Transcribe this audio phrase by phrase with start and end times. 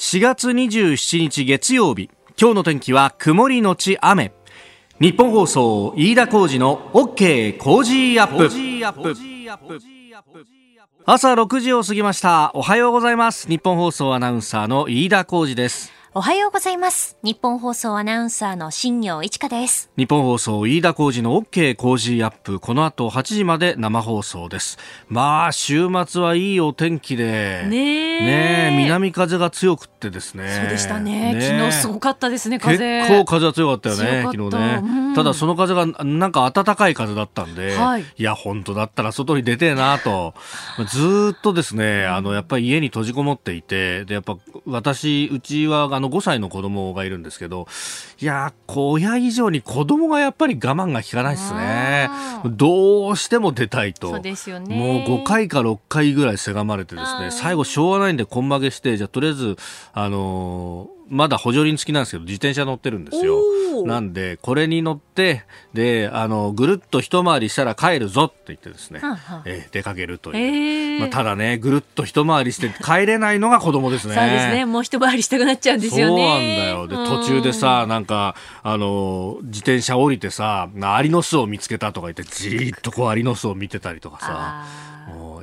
[0.00, 2.08] 4月27日月曜日。
[2.40, 4.32] 今日の天気は曇りのち雨。
[4.98, 8.48] 日本放送飯田浩二の OK 工事アップ。
[11.04, 12.50] 朝6時を過ぎました。
[12.54, 13.46] おはようございます。
[13.46, 17.16] 日本放送アナウンサーの飯田浩二ですおはようございます。
[17.22, 19.92] 日本放送アナウンサーの新業一華です。
[19.96, 22.58] 日本放送飯田浩二の OK 工事アップ。
[22.58, 24.76] この後8時まで生放送です。
[25.08, 27.64] まあ週末はいいお天気で。
[27.68, 30.48] ねね南風が強くってですね。
[30.60, 31.38] そうでしたね。
[31.40, 33.02] 昨日すごかったですね風。
[33.02, 40.34] 結構風は強かったよね昨日ね、うん、ただその風がなんか暖かい風だったんで、はい、いや本当だったら外に出てえなと。
[40.88, 47.66] ずっとですねあのやっぱり家に閉じこもっていてでやっぱ私うちはあの5歳の子供がいるんですけど
[48.20, 52.08] いや親以上に子供がやっぱり我慢が効かないですね。
[52.46, 54.10] どうしても出たいと。
[54.10, 54.74] そうですよね。
[54.74, 59.56] もう5回か6回ぐらいせがまれてですね最後しょうがないんで根曲げしてじゃあとりあえず
[59.92, 63.42] あのーまだ補助輪付きなんですけど、自転車乗ってるんですよ。
[63.84, 65.44] なんで、これに乗って、
[65.74, 70.36] で、あの、ぐるっと一回りしたら帰るぞって言ってですね、ははえー、出かけるという。
[70.36, 74.14] えー、まあ、ただね、ぐるっと一回りして帰れないのが子供ですね。
[74.14, 74.66] そうですね。
[74.66, 76.22] もう一回りしたくなっちゃうんですよね。
[76.22, 77.06] そうなんだよ。
[77.08, 84.64] で、途中でさ、なんか、あの、自転車降りてさ、アリの巣を見つけたとか言って、じーっとこうアリの巣を見てたりとかさ。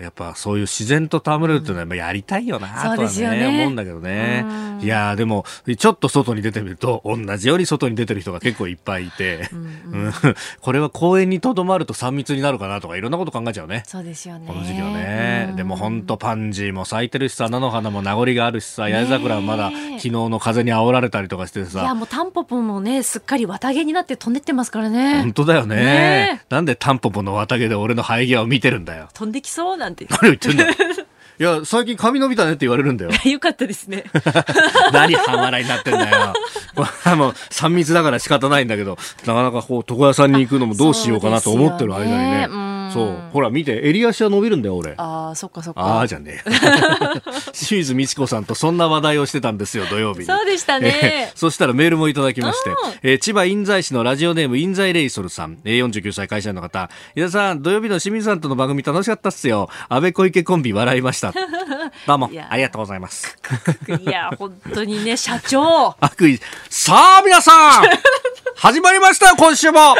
[0.02, 4.46] やっぱそういう自然と戯れるっていうのはやりたいよなとはね、ね思うんだけどね。
[4.82, 5.46] いやでも
[5.78, 10.14] ちょっと外に出てみると同じように外に出てる人が結構いっぱいいて、うんうん、
[10.62, 13.84] これは公園にとどまると3密になるかなとかいろんなこと考えちゃうね。
[13.86, 14.48] そうですよね。
[14.48, 15.54] この時期はね。
[15.56, 21.82] でも本当パンジーも咲いてるしさ、菜の花も名残があるしさ、八重桜はまだ昨日の風に煽られたりとかしてさ。
[21.82, 25.20] いやもうタンポポもね、すっかり綿毛になって飛んでってますからね。
[25.22, 25.76] 本当だよね。
[25.76, 29.10] ねなんでタンポポの綿毛で俺の生え際を見てるんだよ。
[29.14, 30.06] 飛んできそうなんて。
[30.10, 30.66] 何を言ってんだ
[31.40, 33.12] いや、最近髪伸びたねって言われるんだよ。
[33.30, 34.06] よかったですね。
[34.92, 36.34] 何半笑いになってんだよ。
[37.16, 42.77] もう、3密だから仕方ないんだけど、なかなかこう、床屋さんに行くのもどうしようかなと思ってる間にね。
[42.94, 43.16] そう。
[43.32, 44.94] ほら、見て、襟足は伸びるんだよ、俺。
[44.98, 45.82] ああ、そっかそっか。
[45.82, 46.52] ああ、じゃねえ。
[47.54, 50.26] 清水美智子さんとそんな話題をしてたんですよ、土曜日に。
[50.26, 51.32] そうでしたね。
[51.36, 52.70] そしたらメールもいただきまして、
[53.04, 59.70] えー、千葉印西市のラジオネーム印西レイソルさん、えー、49歳会社員の方、井田さん、土曜日の清水さんとの番組楽しかったっすよ。
[59.90, 61.34] 安倍小池コンビ笑いました。
[62.06, 63.38] どうも、ありがとうございます。
[64.00, 65.96] いや、本当にね、 社長。
[66.00, 66.40] 悪意。
[66.70, 67.84] さあ、皆さん
[68.56, 69.96] 始まりましたよ、今週も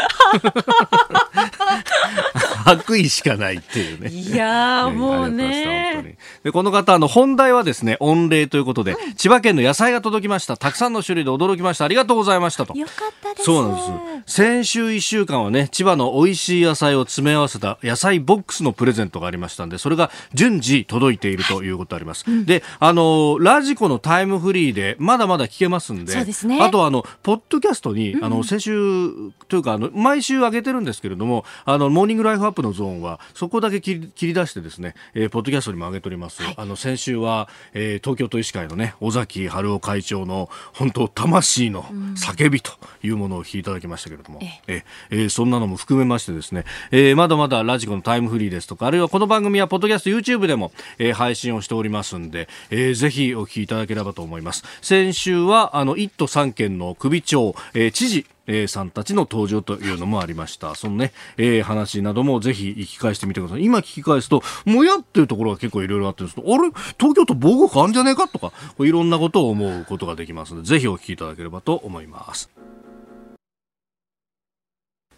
[2.64, 4.08] 悪意しかないっていうね。
[4.10, 6.16] いやもうね。
[6.42, 10.56] で、この方、あの、本題はですね、御礼ということで、うん、千葉県の野菜が届きました。
[10.56, 11.84] たくさんの種類で驚きました。
[11.84, 12.76] ありがとうございましたと。
[12.76, 13.44] よかったです。
[13.44, 14.34] そうなんです。
[14.34, 22.28] 先週1週間はね、千葉の美味しい野菜を詰め合わせた野菜ボックスのプレゼントがありましたんで、それが順次届いているということあります。
[22.28, 26.60] はい、で、あの、ラジコのタイムフリーで、まだまだ聞けますんで、そうですね。
[26.60, 29.10] あとあの、ポッドキャストに、あの、先週
[29.48, 36.42] というか、あの、毎週上げてるんですけれども、あの、モーニングライフアップのゾーンは、そこだけ切り切り出してですね、えー、ポッドキャストにも上げております。
[36.42, 54.64] はい、あの、先週は、えー、東京都医師会のね、尾崎春夫会長の、本当魂の叫びというものを聞いていただきましたけれども、ええー、そんなのも含めましてですね、えー、まだまだラジコのタイムフリーですとか、あるいはこの番組はポッドキャスト YouTube でも、えー、配信をしておりますんで、えー、ぜひお聞きいただければと思います。
[54.80, 60.74] 先週は、あの、1都3県の首長、えー、知事、えー、さんたちの登場というのもありました。
[60.74, 63.64] そのね、えー、話などもぜひ聞き返してみてください。
[63.64, 66.70] 今聞き返すと、もやっていうところが結構いろいろあってるんですけど、あれ？
[66.98, 68.26] 東京都防護区あんじゃねえか？
[68.26, 72.50] とか、いろんなことを思うことができますので、ぜひお聞きいただければと思います。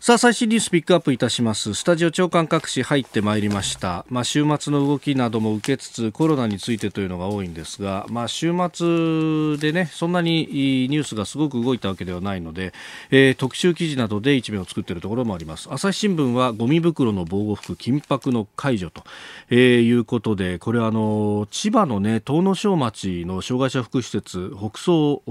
[0.02, 1.74] さあ最新ニュースピックアップいたします。
[1.74, 12.72] スタジオ長官各紙入ってまいりました、まあ、週末の動きなども受けつつコロナについてというのが多いんですが、まあ、週末でねそんなにニュースがすごく動いたわけではないので、
[13.10, 15.68] えー、特集記事などで一面を作っているところもあります。
[15.70, 19.04] 朝日新聞はゴミ袋の防護服緊迫の解除と、
[19.50, 25.22] えー、いうことでこれはあの千葉のね東庄町の障害者福祉施設北総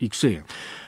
[0.00, 0.44] 育成園。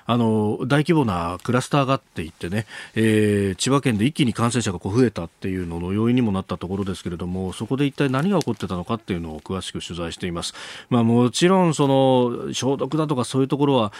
[0.08, 2.64] あの大規模なクラスターがあっていってね、
[2.94, 10.54] えー、千葉県で一気に感染者がこう増えたっていうのの要因にもなったところですけれどもそこで一体何が起こってたのかっていうのを詳しく取材しています。
[10.88, 13.92] まあ、もちろんその消毒だとかそういうところは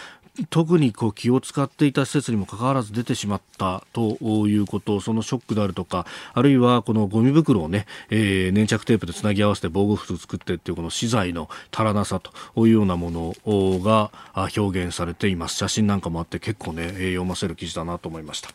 [0.49, 4.17] 特にこう気を使っていた施設にもかかわらず出てしまったと
[4.47, 12.31] いうことそのショックであるとかあるいはこのゴミ袋をね、えー、粘着テープでつなぎ合わせて防護服を作ってっていうこの資材の足らなさと
[12.65, 14.11] いうようなものが
[14.55, 18.49] 表現されています写真なんかもあって結構ね読ませる記事だなと思いました、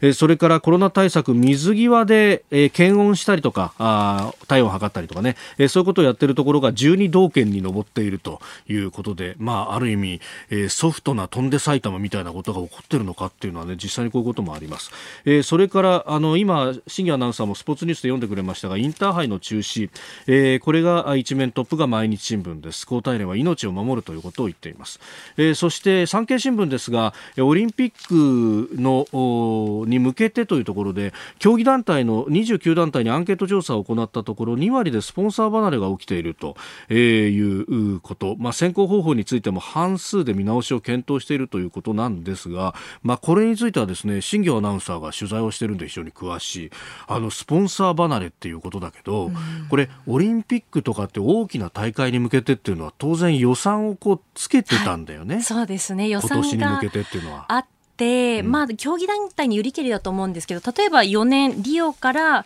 [0.00, 14.90] え、それからコロナ対策水際で、え、検温したりとかあ体温を測ったりとかね、え、そういうことをやっているところが12道県に上っているということで、まあ、ある意味、え、ソフトな飛んで埼玉みたいなことが起こっているのかっていうのはね実際にこういうこともあります、
[15.24, 19.90] え、それからあの今新業アナウンサーもスポーツニュースで読んでくれましたがインターハイの中止、
[20.26, 22.82] え、これが一面トップが毎日新聞です。
[22.82, 24.98] 交代連は命を守るということを言っています、
[25.36, 36.56] え、そして産経新聞ですがオリンピックのに向けてというところで競技団体の29団体にアンケート調査を行ったところ2割でスポンサー離れが起きていると
[36.92, 46.70] いうこと、まあ、選考方法についても半数で見直しを検討しているということなんですが、まあ、これについてはですね新業アナウンサーが取材をしているんで非常に詳しい
[47.06, 49.30] あのスポンサー離れっていうことだけど、
[49.68, 55.36] これオリンピックとかって大きな大会に向けてっていうのは当然予算をこうつけてたんだよね。
[55.36, 56.08] はい、そうですね。
[56.08, 57.46] 予算が向けてっていうのは。
[57.48, 57.64] あ、
[58.42, 62.44] まあ、競技団体によりけりだと思うんですけど例えば4年リオから、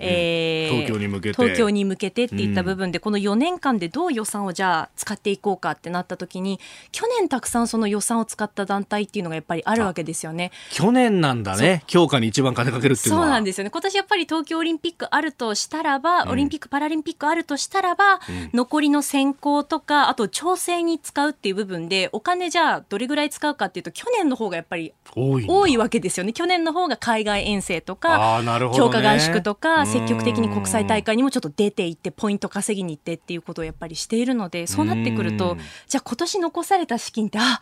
[0.00, 1.42] え東京に向けて。
[1.42, 6.58] 東京に向けてっていった部分で、この4年間でどう予算をじゃあ使っていこうかってなった時に
[6.92, 10.50] 去年たくさんその予算を使った団体っていうのがやっぱりあるわけですよね。
[10.70, 11.84] 去年なんだね。
[11.86, 13.26] 強化に一番金かけるっていうのは。
[13.26, 13.70] そうなんですよね。
[13.70, 18.20] 今年やっぱり東京オリンピックあるとしたらば、オリンピック・パラリンピックあるとしたらば、
[18.52, 26.32] 残りの選考とかあと調整に使うっていう部分でお金じゃあどれぐらい使うかっていうと去年の方がやっぱり多いわけですよね。
[26.32, 35.56] 去年の方が海外遠征とか、ね、強化合宿とか積極的に国際大会にもちょっと出ていってポイント稼ぎに行ってっていうことをやっぱりしているのでそうなってくると
[35.86, 37.60] じゃあ今年残された資金ってあ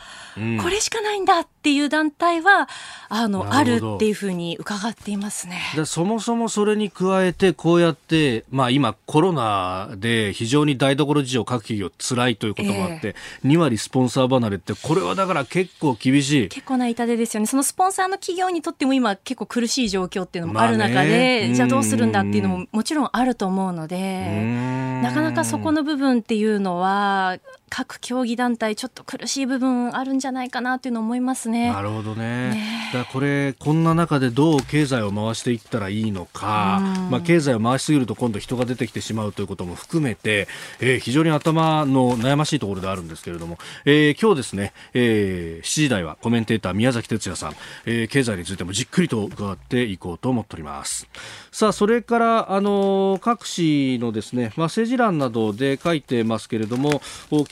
[0.63, 2.69] これしかないんだっていう団体は
[3.09, 5.61] あのあるっていうふうに伺っていますね。
[5.85, 13.15] そもそもそれに加えてこうやって、まあ、今コロナで非常に台所事情各企業辛いということもあって、
[13.45, 16.49] えー、2割スポンサー離れってこれはだから結構厳しい。
[16.49, 17.47] 結構な痛手ですよね。
[17.47, 31.73] そのスポンサーの企業にとっても今結構苦しい状況っていうのもある中で、じゃあどうするんだっていうのももちろんあると思うのでなかなかそこの部分っていうのは各競技団体ちょっと苦しい部分あるんじゃないかなというのを思いますね。
[31.73, 32.51] なるほどね。
[32.51, 36.81] ねだこれこんな中でどう経済を回していったらいいのか、
[37.11, 40.47] まあ経済を回しすぎると今度人が出てきてしまうということも含めて、
[40.81, 47.55] えー、非常に頭の悩ましいところであるんですけれども、えー、今日ですね、えー、7時台はコメンテーター宮崎哲也さん、
[47.85, 51.09] えー、経済についてもじっくりと伺っていこうと思っております。
[51.51, 57.03] さあそれからあの各紙のですね、まあ政治欄などで書いてますけれども。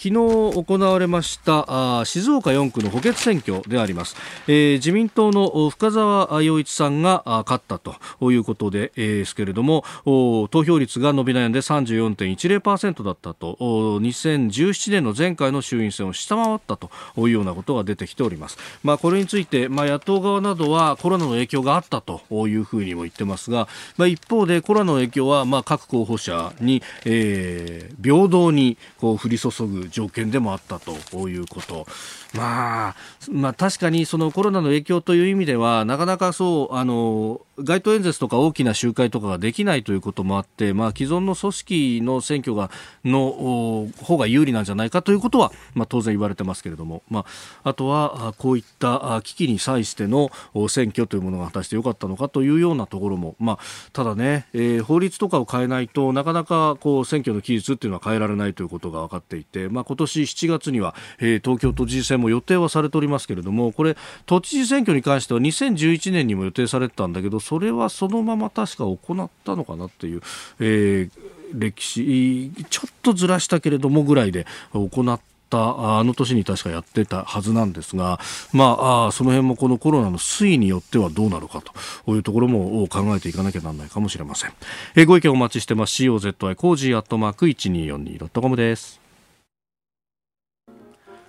[0.04, 4.16] 昨日行われましたあ静岡4区の補欠選挙であります、
[4.46, 7.96] えー、自民党の深澤陽一さんが勝ったと
[8.30, 31.86] いうことで、えー、ですけれども投票率が伸び悩んで34.10%だったと2017年の前回の衆院選を下回ったというようなことが出てきております、まあ、これについて、まあ、野党側などはコロナの影響があったというふうにも言ってますが、まあ、一方でコロナの影響は、まあ、各候補者に、えー、平等にこう降り注ぐ条件でもあったということ。
[32.34, 32.96] まあ、
[33.30, 42.70] まあ、確かにそのコロナの影響という意味では、なかなかそう、あの、街頭演説とか大きな集会とかができないということもあって、まあ、既存の組織の選挙が、
[43.04, 47.24] の方が有利なんじゃないかということは、まあ、当然言われてますけれども、ま
[47.64, 50.30] あ、あとは、こういった危機に際しての
[50.68, 53.58] 選挙というものが果たしてよかったのかというようなところも、まあ、
[53.92, 70.20] ただね、えー、法律とかを変えないとなかなかこう選挙の期日っていうのは変えられないということが分かっていて、まあ、今年7月には、えー、東京都知事選も予定はされておりますますけれどもこれ都知事選挙に関しては2011年にも予定されてたんだけどそれはそのまま確か行ったのかなっていう、
[70.60, 71.10] えー、
[71.54, 78.18] 歴史ちょっとずらしたけれどもぐらいで行ったあの年に確かやってたはずなんですが、
[78.52, 81.62] まあ、その辺もこのコロナの推移によってはどうなるか
[82.04, 84.52] というところも考えていかなきゃならないかもしれません。
[84.96, 86.02] えご意見お待ちしてます。
[86.02, 89.03] COZY cozy アットマーク 1242.com です。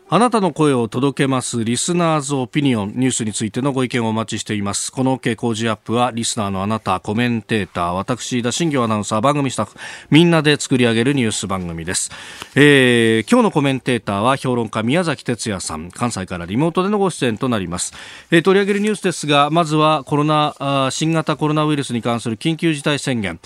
[0.07, 4.91] あなたの声を届けます Listener's Opinion ニュースについてのご意見をお待ちしています。
[4.91, 9.75] この OK 工事アップはリスナーのあなた、コメンテーター、私、飯田、新行アナウンサー、番組スタッフ、
[10.11, 12.11] みんなで作り上げるニュース番組です。
[12.53, 17.91] えー、今日のコメンテーターは評論家宮崎哲也さん、関西からリモートでのご出演となります。
[18.29, 23.39] えー、取り上げるニュースですが、まずはコロナ、新型コロナウイルスに関する緊急事態宣言。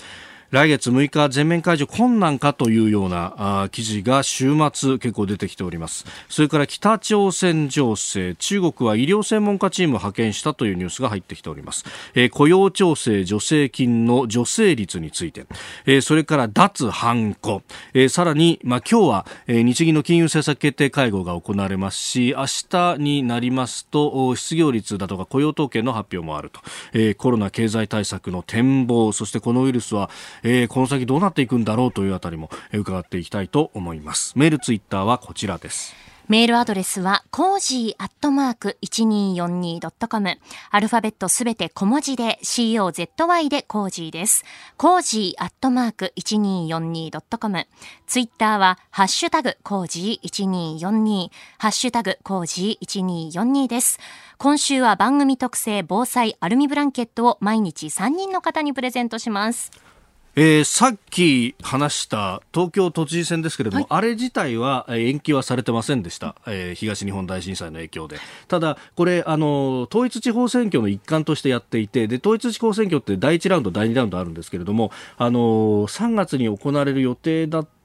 [0.50, 6.04] 来月6日全面解除困難かというような記事が週末結構出てきております。
[6.28, 15.46] それから北朝鮮情勢中国は医療専門家チームを派遣したというニュースが入ってきております、えー、雇用調整助成金の助成率について、
[15.86, 17.62] えー、それから脱ハンコ、
[17.94, 26.60] えー、さらに、まあ、今日は、え、日銀の金融政策決定会合が行われますし明日になりますと失業率だとか雇用統計の発表もあると、
[26.92, 30.10] え、コロナ経済対策の展望そしてこのウイルスは
[30.42, 35.94] えー、この先どうなっていくんだろうというあたりも伺っていきたいと思いますメールツイッターはこちらです
[36.30, 40.38] メールアドレスは、 cozy アットマーク 1242.com。
[40.70, 44.44] アルファベットすべて小文字で、COZY で cozy です。
[44.76, 47.66] cozy アットマーク 1242.com。
[48.06, 51.30] ツイッターは、ハッシュタグ cozy1242。
[51.58, 53.98] ハッシュタグ cozy1242です。
[54.38, 59.89] 今週は番組特製防災アルミブランケットを毎日3人の方にプレゼントします。
[60.36, 68.18] えー、さっき話した東京都知事選ですけれども、はい、あれ自体は延期はされてませんでした、えー、東日本大震災の影響で。
[68.46, 75.40] ただ、これあの、統一地方選挙の一環としてやっていてで、統一地方選挙って第1ラウンド、第2ラウンドあるんですけれども、あの
[75.88, 77.79] 3月に行われる予定だった、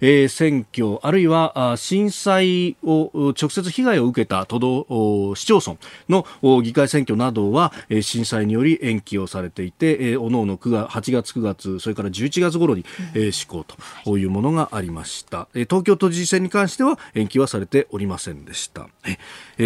[0.00, 5.76] えー、選挙あるいは震災を直接被害を受けた都道市町村
[6.08, 13.64] の議会選挙などは、えー、震災により延期をされていて、えー、おのおの9月8月9月それから11月頃に、えー、施行
[14.04, 18.88] というものがありました、えー、東京都知事選に関しては延期はされておりませんでした。
[19.06, 19.18] え、
[19.58, 19.64] え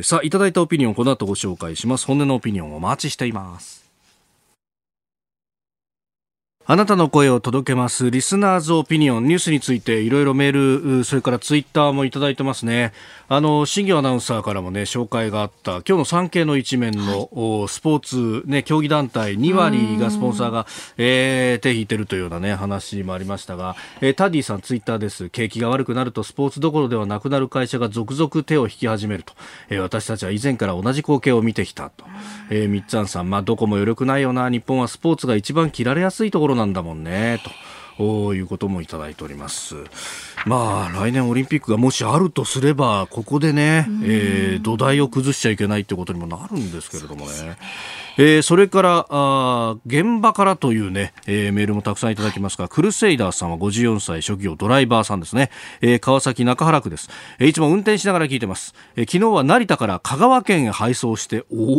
[0.00, 2.06] ー、さあいただいたオピニオンこの後ご紹介します。
[2.06, 3.81] 本音のオピニオンをお待ちしています。
[6.64, 8.08] あなたの声を届けます。
[8.08, 9.24] リスナーズオピニオン。
[9.24, 12.92] ニュースについていろいろメール、それからツイッターもいただいてますね。
[13.28, 25.30] あの、新業アナウンサーからもね、紹介があった、今日の産経の一面の、はい、スポーツ、ね、競技団体2割がスポンサーが、えー、手引いてるというようなね、話もありましたが、えー、タディさんツイッターです。
[25.30, 29.32] 景気が悪くなるとスポーツどころではなくなる会社が続々手を引き始めると。
[29.68, 32.04] えー、私たちは以前から同じ光景を見てきたと。
[32.50, 34.48] えー、みっつんさん、まあ、どこも余力ないよな。
[34.48, 37.50] 日本はスポーツが一番切られやすいところなんだもんね、と。
[38.34, 39.76] いうこともいただいております。
[40.46, 47.56] まあ、来年オリンピックがもしあるとすれば、ここでね、えー、土台を崩しちゃいけないってことにもなるんですけれどもね。
[48.18, 55.50] えー、それからあ現場からというね、えー、メールもたくさんいただきますが、クルセイダーさんは54歳職業ドライバーさんですね、
[55.80, 61.78] えー、川崎中原区です、えー、いつも運転しながら聞いてます、えー、昨日は成田から香川県へ配送しておお、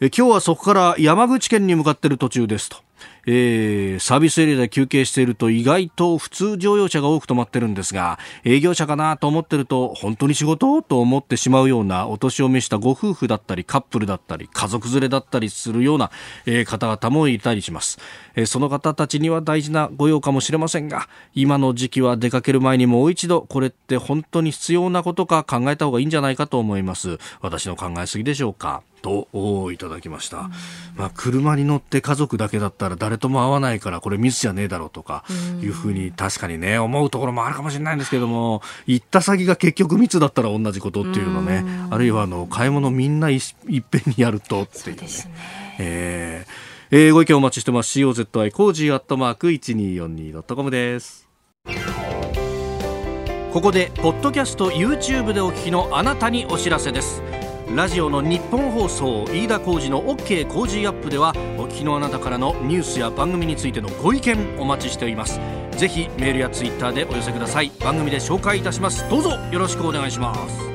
[0.00, 2.78] えー、今日はそこから山口県に向かっている途中ですと
[3.26, 16.10] えー、サービスエリアで休憩していると意外と普通乗用車が多く止まってるんですが、営業車かなと思ってると、本当に仕事と思ってしまうようなお年を召したご夫婦だったり、カップルだったり、家族連れだったりするような、
[16.46, 17.98] えー、方々もいたりします、
[18.34, 27.18] えー、その方たちには大事な御用かもしれませんが、今の時期は出かける前にもう一度、これって本当に必要なことか考えた方がいいんじゃないかと思います。
[27.40, 28.82] 私の考えすぎでしょうか。
[29.04, 30.48] といただきました、
[30.96, 35.24] まあ、車に乗って家族だけだったら誰とも会わないからこれミスじゃねえだろうとか
[35.62, 45.02] いうふうに確かにね思うところもあるかもしれないんですけども行った先が結局密だったら同じことっていうのねあるいはあの買い物みんないいっぺんにやるとっていうね。
[45.02, 45.34] うね。
[45.78, 46.74] えー。
[46.90, 47.98] えー、ご意見お待ちしてます。
[47.98, 51.28] COZY cozy アットマーク 1242.com です。
[53.54, 57.22] ここでポッドキャスト YouTube でお聞きのあなたにお知らせです
[57.70, 65.40] ラジオの日本放送飯田浩司の OK 工事アップではお聞きのあなたからのニュースや番組についてのご意見お待ちしております。
[65.72, 67.72] ぜひメールやツイッターでお寄せください。
[67.80, 69.08] 番組で紹介いたします。
[69.08, 70.73] どうぞよろしくお願いします。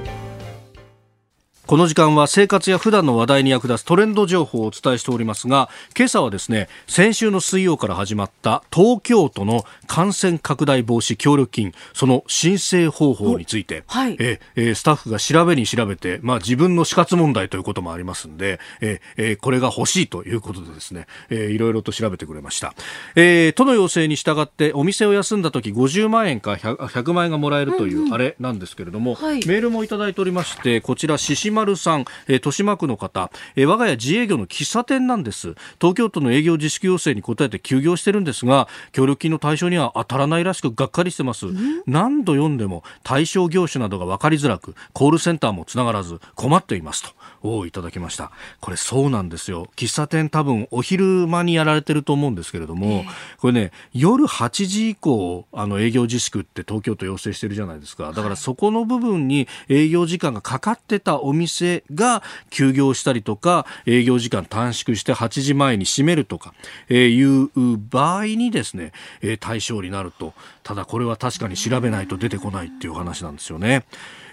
[1.69, 22.73] この時間は生活や普段の話題に役立つトレンド情報をお伝えしておりますが今朝はですね先週の水曜から始まった東京都の感染拡大防止協力金その申請方法について、はい、ええスタッフが調べに調べて、まあ、自分の死活問題ということもありますんでええこれが欲しいということでですね、えいろいろと調べてくれました、
[23.15, 35.55] えー、都の要請に従ってお店を休んだ時50万円か 100, 100万円がもらえるというあれなんですけれども、うんうんはい、メールもいただいておりましてこちら獅子丸さん、えー、豊島区の方、えー、我が家自営業の喫茶店なんです。
[35.79, 41.47] 東京都の営業自粛要請に応えて休業してるんですが協力金の対象には当たらないらしくがっかりしてます。
[41.85, 47.03] 何度読んでも対象業種などが分かりづらくコールセンターもつながらず困っています。
[47.03, 48.31] とをいただきました。
[48.59, 49.67] これそうなんですよ。
[49.75, 53.05] 喫茶店多分お昼間にやられてると思うんですけれども、えー、
[53.39, 58.11] これね夜8時以降あの営業自粛って東京都要請してるじゃないですか。
[58.11, 66.53] だからそこの部分に営業時間がかかってたお店生が休業したりとか営業時間短縮して8時前に閉めるとか、
[66.89, 67.50] え、いう
[67.89, 68.91] 場合にですね、
[69.22, 70.34] え、対象になると。
[70.63, 73.84] ただこれは確かに調べないと出てこないっていう話なんですよね。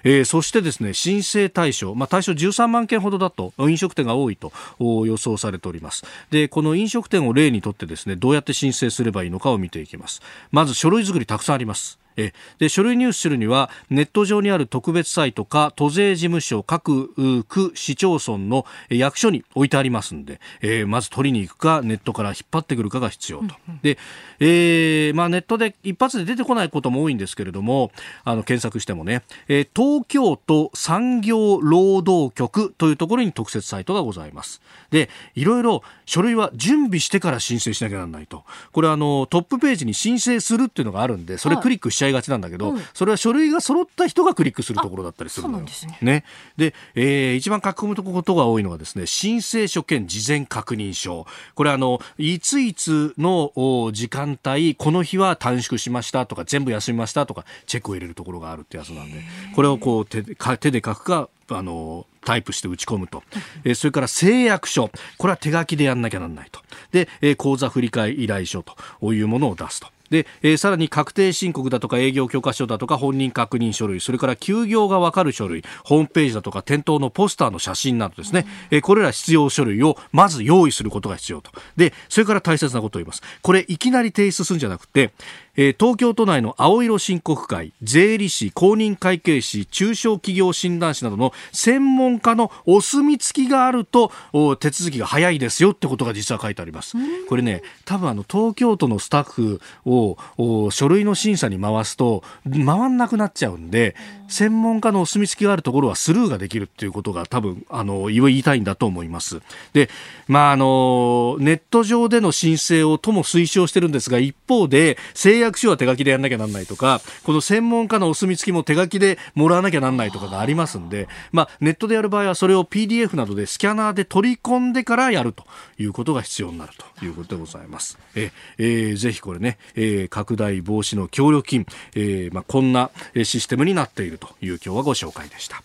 [0.05, 6.05] えー、そしてですね申請対象、まあ、対象13万件ほどだと飲食店が多いと予想されております。
[6.31, 10.23] でこの飲食店を例にとってですねどうやって申請すればいいのかを見ていきます。
[10.53, 11.99] まず書類作りたくさんあります。
[12.17, 23.99] えで書類入手するにはネット上にある特別サイトか都税事務所各区市町村の役所に置いてありますんで、えー、まず取りに行くかネットから引っ張ってくるかが必要と、で、
[24.41, 27.91] えーまあ、ネットで一発で出てこないことも多いんですけれども
[28.25, 34.61] あの検索してもね、えー、東京都産業労働局というところに特設サイトがございます。
[34.91, 38.45] でいろいろ書類は準備してから申請しなきゃならないと。
[38.73, 45.65] これあのトップページに申請するっていうのがあるんでそれクリックしちゃいがちなんだけど、はい、それは書類が揃った人がクリックするところだったりするのよ。
[45.65, 45.71] ね。
[46.01, 46.25] ね。
[46.57, 51.27] で、えー、一番書き込むことが多いのがですね申請書兼事前確認書。
[51.55, 53.53] これあのいついつの
[53.93, 59.23] 時間帯この日は短縮しましたとか全部休みましたとかチェックを入れるところがあるってやつなんで
[59.55, 63.23] これをこう手手で書くかあのタイプして打ち込むと、
[63.65, 64.91] えー、それから誓約書。
[65.17, 66.61] これは手書きでやんなきゃなんないと。
[66.91, 68.75] で、えー、口座振替依頼書と
[69.15, 81.51] いうものを出すとで、えー、さらに確定申告だとか営業許可書だとか本人確認書類それから休業がわかる書類ホームページだとか店頭のポスターの写真などですね、えー、これら必要書類をまず用意することが必要と。
[81.77, 83.23] でそれから大切なことを言います。
[83.43, 85.13] これいきなり提出するんじゃなくて
[85.57, 94.13] えー、東京都内の青色申告会税理士公認会計士中小企業診断士などの専門家のお墨付きがあると
[94.61, 96.97] 手続きが早いですよってことが実は書いてあります。
[97.29, 103.97] これね多分あの東京都のスタッフを書類の審査に回すと回んなくなっちゃうんで
[104.29, 109.41] 専門家のお墨付きがあるところはスルーができるっていうことが多分あの言いたいんだと思います。
[109.73, 109.89] で
[110.29, 125.45] まああのネット上での申請をとも推奨してるんですが一方で誓約約書は手書きでやんなきゃなんないとか、この専門家のお墨付きも手書きでもらわなきゃなんないとかがありますんで、まあ、ネットでやる場合はそれを PDF などでスキャナーで取り込んでからやると
[125.79, 127.99] いうことが必要になるということでございます。
[128.15, 132.91] ええー、ぜひこれね、えー、拡大防止の協力金、えーまあ、こんな
[133.25, 135.63] システムになっているという今日はご紹介でした。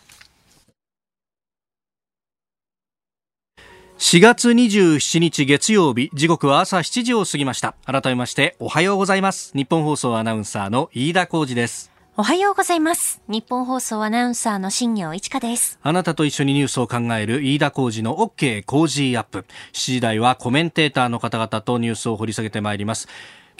[4.02, 7.76] 4月27日月曜日時刻は朝7時を過ぎました。
[7.86, 9.52] 改めましておはようございます。
[9.56, 11.92] 日本放送アナウンサーの飯田浩二です。
[12.18, 13.22] おはようございます。
[13.28, 15.78] 日本放送アナウンサーの新業一華です。
[15.84, 19.46] あなたと一緒にニュースを考える飯田浩二の OK 工事アップ。
[19.72, 23.08] 7時台はコメンテーターの方々とニュースを掘り下げてまいります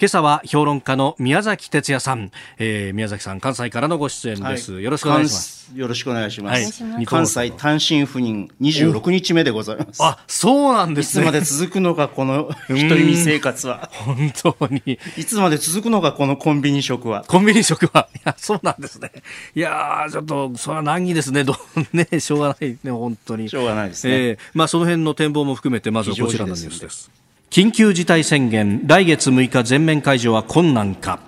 [0.02, 5.72] 今朝は評論家の宮崎哲也さん、えー、宮崎さん関西からのご出演です、はい、よろしくお願いします。
[5.76, 10.02] よろしくお願いします、はい、関西単身赴任26日目でございます。
[10.02, 13.90] あそうなんです、ね、いつまで続くのかこの一人身生活は。
[13.92, 14.98] 本当に。
[15.16, 17.24] いつまで続くのかこのコンビニ食は。
[17.28, 18.08] コンビニ食は。
[18.12, 19.12] いやそうなんですね。
[19.54, 21.44] いやちょっとそれは難儀ですね。
[21.44, 21.56] ど
[21.94, 23.48] ねしょうがないね本当に。
[23.48, 27.21] しょうがないですね、えー、まあその辺の展望も含めてまずはこちらのニュースです
[27.52, 31.20] 緊急事態宣言来月6日全面解除は困難か。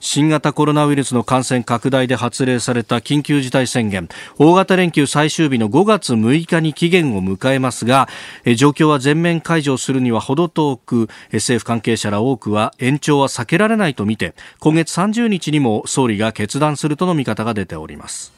[0.00, 8.08] 新型コロナウイルスの感染拡大で発令された緊急事態宣言大型連休最終日の5月6日に期限を迎えますが
[8.56, 18.37] 状況は全面解除するには程遠く政府関係者ら多くは延長は避けられないとみて今月30日にも総理が決断するとの見方が出ております。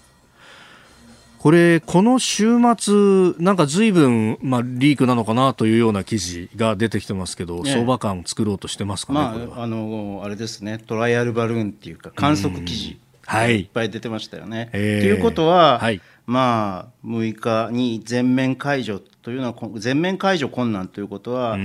[1.41, 9.15] これ、この週末、なんかずいぶん、まあ、リークなのかなというような記事が出てきてますけど、ね、相場感作ろうとしてますか？
[9.15, 14.67] ね、まあ、あのあれですね、トライアルバルーンっていうか、観測記事、はい、いっぱい出てましたよね。
[14.67, 15.01] と、え。
[15.01, 21.57] ー、いうことは、はい、まあ、6日に全面解除というのは、全面解除困難ということは、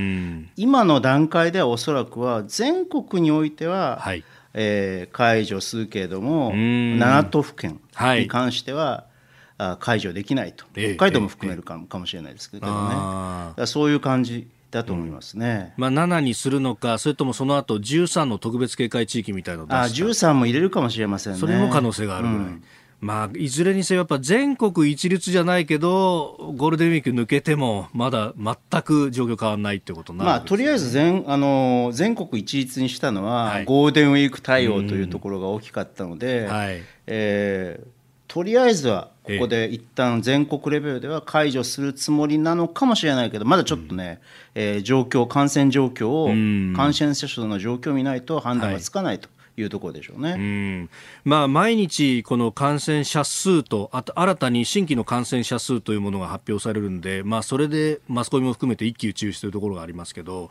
[0.56, 4.24] 今の段階ではおそらくは、全国においては、はい。
[4.54, 7.82] えー、解除するけれども、7都府県
[8.18, 9.04] に関しては、
[9.80, 21.40] 解除できないと、北海道も含めるかも,、かもしれないですけどね、そういう感じだと思いますね、うん、まあ、7にするのか、それともその後13の特別警戒地域みたいなのあ13も入れるかもしれませんね。
[21.40, 22.64] それも可能性があるぐらい、うん。
[23.02, 37.88] まあ、いずれにせよやっぱ全国一律じゃないけどゴールデンウィーク抜けてもまだ全く状況変わらないってことなる、ね、まあ、とりあえず全あの全国一律にしたのは、はい、ゴールデンウィーク対応というところが大きかったので、はい、えー、
[38.36, 44.20] とりあえずはここで一旦全国レベルでは解除するつもりなのかもしれないけど、まだちょっとね、
[44.56, 46.28] うん、えー、状況、感染状況を、
[46.76, 50.32] 感染者数の状況を見ないと判断がつかないというところでしょうね。
[50.32, 50.90] うん。
[51.24, 60.50] まあ、毎日、この感染者数と、あと新たに新規の感染者数というものが発表されるんで、まあ、それでマスコミも含めて一喜一憂しているところがありますけど、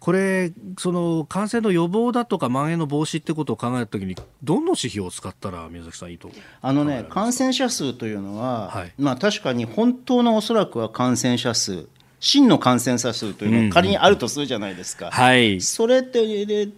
[0.00, 6.30] これ、その感染の予防だとか、蔓延の防止ってことを考えたときに、どの指標を使ったら、宮崎さん、いいと
[6.62, 11.86] あのね、感染者数というのは、はい、まあ、確かに本当のおそらくは感染者数、
[12.20, 15.06] 真の感染者数というのが仮にあるとするじゃないですか。
[15.06, 16.68] うんはい、それって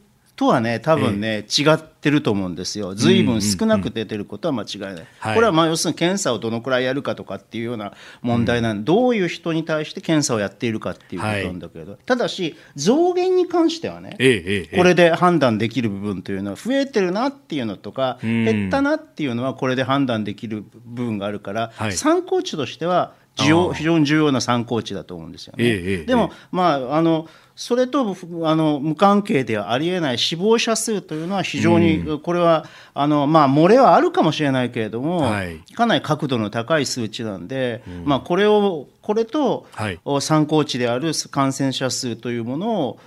[0.41, 25.65] とはね、多分ね、えー、違ってると思うんですよ、ずいぶん少なく出てることは間違いない、うんうんうん、これはまあ要するに検査をどのくらいやるかとかっていうような問題なんで、うん、どういう人に対して検査をやっているかっていうことなんだけど、はい、ただし、増減に関してはね、えー、これで判断できる部分というのは、増えてるなっていうのとか、減ったなっていうのは、これで判断できる部分があるから、はい、参考値としては、非常に重要な参考値だと思うんですよね。
[25.65, 27.29] えでも、まあ、あの
[27.61, 32.65] それとあの無関係ではありえない死亡者数というのは非常に、これは
[32.95, 39.67] あの、まあ、漏れはあるかもしれないけれども、はい、かなり角度の高い数値なんで、うん、まあ、これをこれと、
[40.21, 43.01] 参考値である感染者数というものを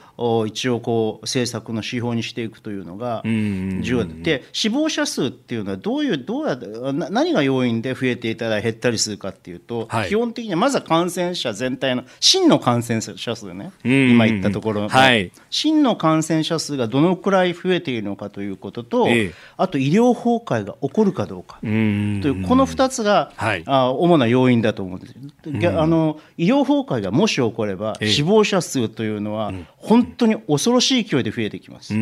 [0.48, 6.58] 一応こう政策の指標にしていくというのが重要で死亡者数っていうのはどういうどうや
[6.94, 13.72] 何が要因で増えていたら減ったりするかっていうと、はい、基本的にはまずは感染者全体の真の感染者数ね。
[13.84, 21.58] 今言ったところ、はい、真の感染者数がどのくらい増えているのかということと、えー、あと医療崩壊が起こるかどうか。
[21.62, 25.16] というこの2つが、はい、あ主な要因だと思うんです。
[25.68, 31.94] あの医療崩壊がもし起これば、えー、死亡者数というのは本本当に恐ろしい勢いで増えてきます、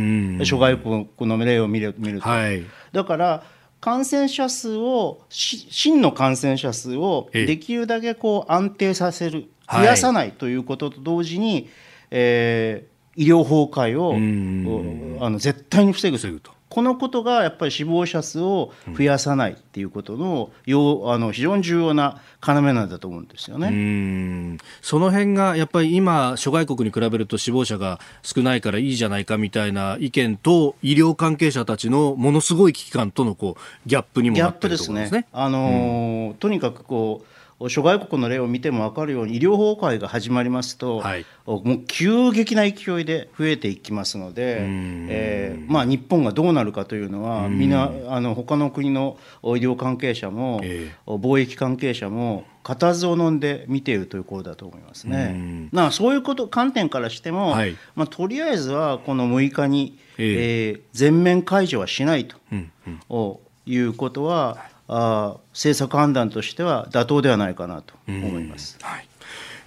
[0.45, 3.43] 諸外国の例を見る見ると、はい、だから
[3.79, 11.69] 感染者数を真の感染者数をできるだけこう安定させる増やさないということと同時に、
[12.11, 16.51] えー、医療崩壊をあの絶対に防ぐと。
[16.71, 24.57] このことがやっぱり死亡者数を増やさないっていうことの,、うあの非常に重要な要なんだと思うんですよね。
[24.81, 35.27] その辺がやっぱり今、諸外国に比べると死亡者が少ないからいいじゃないかみたいな意見と医療関係者たちのものすごい危機感とのこうギャップにもなってるところですね。
[35.33, 37.30] あのーうん、とにかくこう
[37.69, 55.69] 諸外国の例を見ても分かるように医療崩壊が始まりますと、はい、もう急激な勢いで増えていきますので、えーまあ、日本がどうなるかというのはみんなあの他の国の医療関係者も、えー、貿易関係者も固唾を飲んで見ているということだと思いますね。
[55.71, 62.71] なそういうこと観点からしても、はい、まあ、とりあえずはこの6日に、えー、えー、全面解除はしないと、うん
[63.09, 64.57] うん、いうことは
[64.91, 68.77] あ政策判断としては妥当ではないかなと思います。
[68.81, 69.07] はい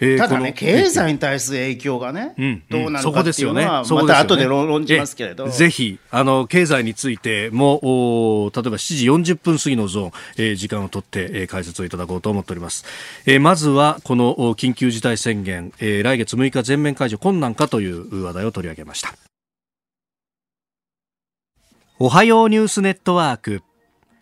[0.00, 12.84] えー、ただね、経済に対する影響がね、うん、どうなるかっていうのは、また後で論じますけれど、ぜひ、あの、経済についても、お例えば7時40分過ぎのゾーン、えー、時間を取って、えー、解説をいただこうと思っております。
[13.24, 19.14] えー、まずは、この緊急事態宣言、えー、来月6日全面解除困難かという話題を取り上げました。
[22.00, 23.62] おはようニュースネットワーク。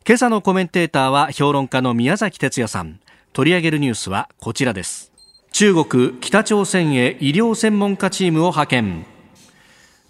[0.05, 2.99] 今朝のコメンテーターは評論家の宮崎哲也さん。
[3.33, 5.13] 取り上げるニュースはこちらです。
[5.53, 9.07] 中国北朝鮮へ医療専門家チームを派遣。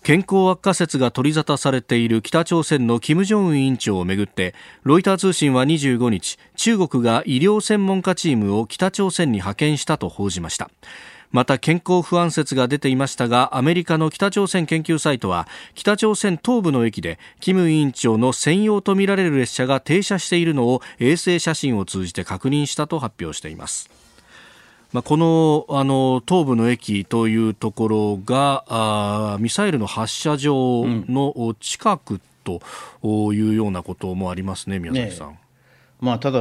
[0.02, 10.70] 健康悪化説が取り沙汰されている北朝鮮の金正恩委員長をめぐってロイター通信は25日中国が医療専門家チームを北朝鮮に派遣したと報じました。
[11.33, 23.90] また健康不安説が出ていましたがアメリカの北朝鮮研究サイトは北朝鮮東部の駅で金委員長の専用とみられる列車が停車しているのを衛星写真を通じて確認したと発表しています。
[24.92, 32.61] まあ、このあの東部の駅というところがあミサイルの発射場の近くと
[33.33, 35.31] いうようなこともありますね、宮崎さん。
[35.31, 35.38] ね
[36.01, 36.40] まあ、ただ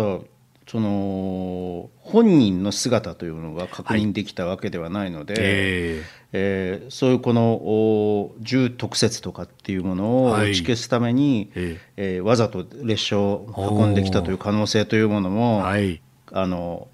[0.72, 16.88] その本人の姿というのが確認できたわけではないので、はい、えー、えー、そういうこの重特設とかっていうものを打ち消すために、はい、えー、わざと列車を運んできたという可能性というものも、はい、あの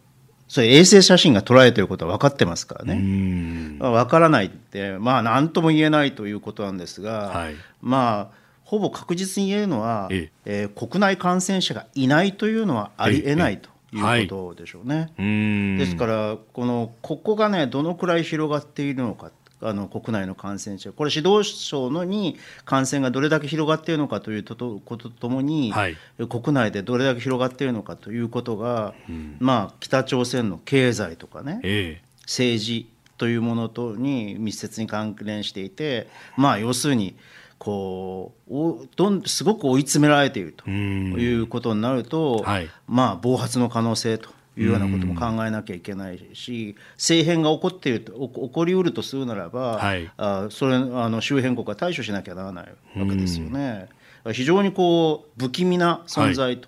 [0.47, 8.36] それ衛星写真が捉えていることは分かってますからね、まあ、分からないって、まあ、何とも言えないということなんですが、はい、まあ
[8.67, 10.65] ほぼ確実に言えるのは、ええ。
[10.65, 13.69] ー、国内感染者がいないというのはありえないと。
[13.93, 25.95] いうことでしょうね、はい、ですからこのここがねどのくらい広がっているのかあの国内の感染者これ指導省のに感染がどれだけ広がっているのかということとともに、はい、
[26.27, 37.15] 国内でどれだけ広がっているのかということが、うん、まあ、北朝鮮の経済とかね、えー、政治というものとに密接に関連していて、まあ、要するに
[37.59, 52.65] こうどんすごく追い詰められているということになると、はい、まあ、暴発の可能性というようなことも考えなきゃいけないし政変が起こっていると起こりうるとするならば、はい、あそれあの周辺国は対処しなきゃならない
[52.97, 53.87] わけですよね。
[54.33, 56.67] 非常にこう不気味な存在と。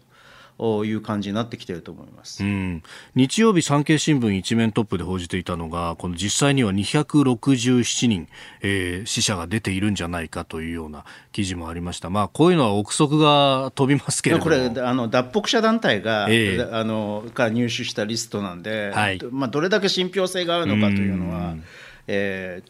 [0.59, 2.83] いう感じになってきていると思います、うん、
[3.15, 8.27] 日曜日、産経新聞一面トップで報じていたのがこの実際には267人、
[8.61, 14.43] えー、死者が出ているんじゃないかというような記事もありました、まあ、こういうのは憶測が飛びますけれども。
[14.43, 21.59] これあの脱北者団体が、えー、あのから入手したリストなんで、はい、まあ、どれだけ信憑性があるのかというのは、う
[22.07, 22.69] えー、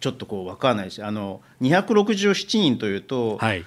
[0.00, 3.64] ちょっとこう分からないしあの267人というと、はい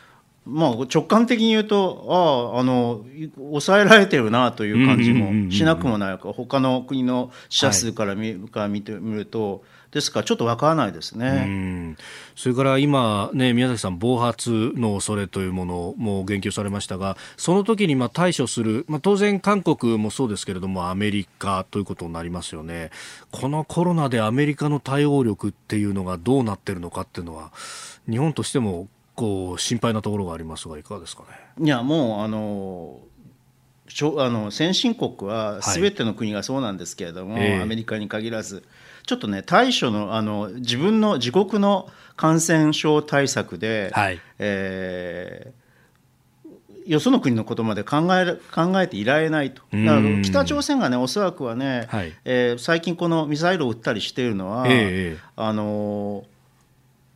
[0.49, 3.05] まあ、直感的に言うと、ああ、あの、
[3.38, 6.17] 抑えられてるなという感じもしなくもない。
[6.17, 11.95] か、他の国の死者数から見,、から見てみると、ですから、ちょっとわからないですね。
[12.35, 22.91] それから今、ね、宮崎さん、暴発の恐れというものも言及されましたが、その時にまあ対処する、まあ、当然、韓国もそうですけれども、アメリカということになりますよね、
[23.31, 27.51] このコロナでアメリカの対応力っていうのがどうなってるのかっていうのは、
[28.07, 28.88] 日本としても
[29.19, 31.23] 構心配なところがありますがいかがですか
[31.58, 31.65] ね？
[31.65, 32.99] いやもうあの
[34.19, 37.58] あの先進国はすべての国がそうなんですけれども、はいえ。
[37.60, 38.63] ー、アメリカに限らず
[39.05, 56.25] ちょっとね対処のあの自分の自国の感染症対策で、はい、えー、よその国のことまで考え考えていられないと、だから北朝鮮がね、おそらくはね、はい、えー、最近、このミサイルを撃ったりしているのは、えー、あの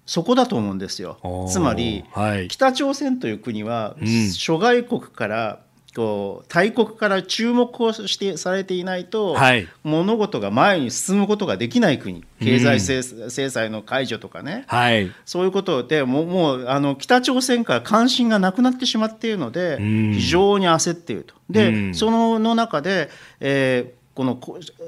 [0.06, 1.18] そこだと思うんですよ。
[1.50, 5.60] つまり、はい、北朝鮮という国は、うん、諸外国から
[5.96, 12.24] こう大国から注目をしてされていないと、はい、物事が前に進むことができない国。
[12.42, 21.36] 経済制裁の解除とかね、はい、そういうことでもうもうあの北朝鮮から関心がなくなってしまっているので、非常に焦っていると。
[21.50, 24.40] で、そのの中で、えーこの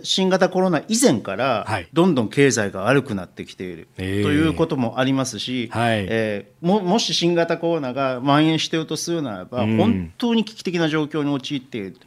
[0.04, 11.98] 新型コロナ以前からどんどん経済が悪くなってきているということもありますし、はい、えー、ももし新型コロナが蔓延しているとするならば、うん、本当に危機的な状況に陥っている。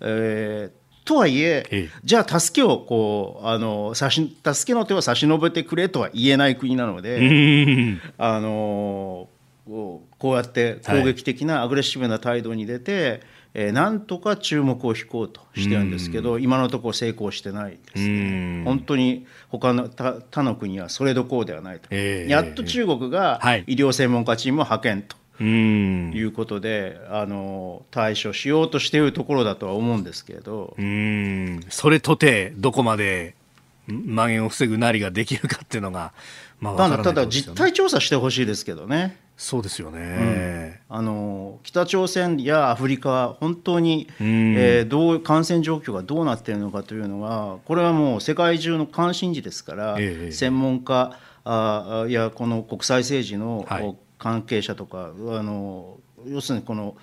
[0.00, 9.30] えーとはいえ、じゃあ助けをこうあの差し助けの手を差し伸べてくれとは言えない国なので、あの
[9.66, 13.20] こうやって攻撃的なアグレッシブな態度に出て、はい
[13.60, 25.16] えー、なんとか注目を引こうとしてるんですけど、今のところ成功してないですね、本当に他の他他の国はそれどころではないと、えー、やっと中国が医療専門家チームを派遣と。
[25.40, 30.74] いうことであの対処しようとしているところだとは思うんですけれど
[31.68, 33.36] それとてどこまで
[33.86, 36.12] 蔓延を防ぐなりができるかっていうのが、
[36.58, 39.16] まあ、ね、ただ実態調査してほしいですけどね。
[39.38, 53.64] そうですよね、うん、あの北朝鮮やアフリカは本当に、うん、えー、どう感染状況がどうなっているのかというのはこれはもう世界中の関心事ですから、ええ、専門家あやこの国際政治の
[54.18, 56.96] 関係者とか、はい、あの要するにこの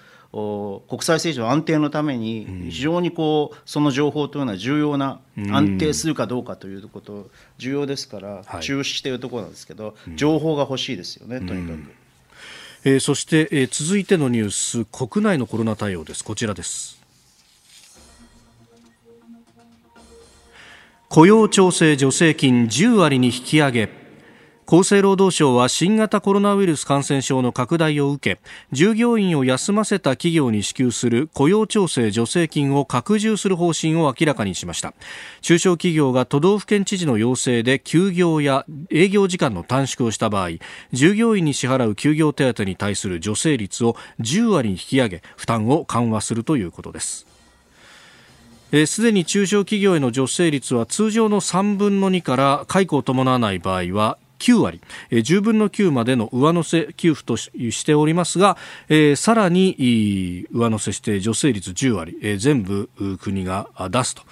[0.90, 12.05] 国際政治の安定のために非常にこうその情報というのは重要な安定するかどうかということ重要ですから注視しているところなんですけど情報が欲しいですよねとにかく。
[12.88, 16.24] えー、そして、えー、続いてのニュース国内のコロナ対応です。
[16.24, 17.04] こちらです。
[21.10, 24.05] 雇用調整助成金10割に引き上げ。
[24.68, 34.96] 厚生労働省は新型コロナウイルス感染症の拡大を受け従業員を休ませた企業に支給する雇用調整助成金を拡充する方針を明らかにしました。
[35.42, 40.50] 中小企業が都道府県知事の要請で休業や営業時間の短縮をした場合
[40.92, 47.28] 従業員に支払う休業手当に対する助成率を10割に引き上げ負担を緩和するということです。
[48.88, 58.58] すでに中小企業への助成率は通常の3分の2から解雇を伴わない場合は9割、えー、10分の9までの上乗せ給付としておりますが、
[58.90, 64.24] えー、さらに上乗せして助成率10割、えー、全部国が出すと。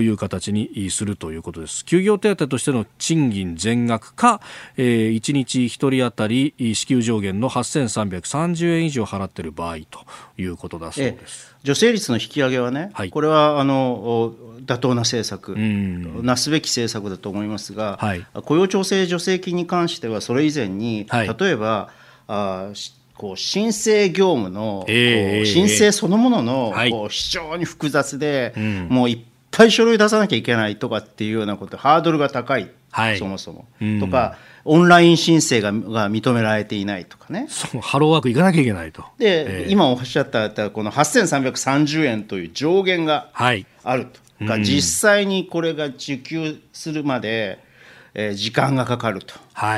[0.00, 1.84] いう形にするということです。
[1.84, 4.40] 休業手当としての賃金全額か、
[4.76, 10.00] えー、1日1人当たり支給上限の8330円以上払っている場合と
[10.38, 11.54] いうことだそうです。
[11.64, 21.90] 助成率の引き上げはね、はい、これはあの妥当な政策、なすべき政策だと思いますが、はい、雇用調整助成金に関しては、それ以前に、はい、例えば、
[22.26, 22.70] あ
[23.14, 37.46] こう申請業務の、えー、申請そのものの、こう非常に複雑で、うん、もう一ぱい書類出さなきゃいけないとかっていうようなことハードルが高い、はい、そもそも、うん、とかオンライン申請がが認められていないとかね。
[37.48, 39.04] そうハローワーク行かなきゃいけないと。
[39.18, 44.06] で、えー、今おっしゃったこの8330円という上限がある
[44.38, 47.58] と、はい、実際にこれが受給するまで、
[48.14, 49.34] えー、時間がかかると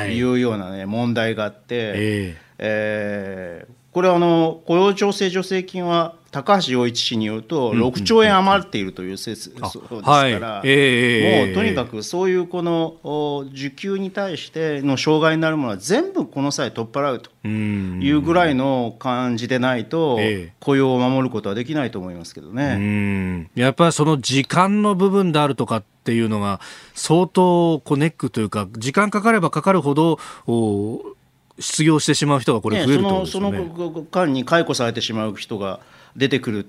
[0.07, 0.23] い。
[0.23, 17.31] うような、ね、問題があって、えーえー、これはあの雇用調整助成金は高橋洋一氏によると6兆円余っているという説ですから、もうとにかくそういうこの受給に対しての障害になるものは全部この際取っ払うと。
[17.45, 20.19] いうぐらいの感じでないと
[20.59, 23.47] 雇用を守ることはできないと思いますけどね。
[23.55, 26.59] やっぱりその時間の部分であるとかっていうのが
[26.95, 30.19] 相当こうネックというか時間かかればかかるほど
[31.59, 33.51] 失業してしまう人がこれ増えると、ね、その
[34.11, 35.79] 間に解雇されてしまう人が
[36.15, 36.67] 出てくる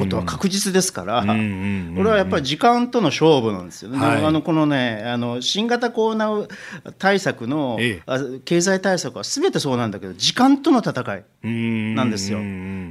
[0.00, 6.28] ことは確実ですから、これはやっぱり時間との勝負なんですよね、はい、あのこのねあの新型コロナ
[6.98, 11.24] 対策の、ええ、経済対策はすべてそうなんだけど、時間との戦い
[11.94, 12.40] なんですよ。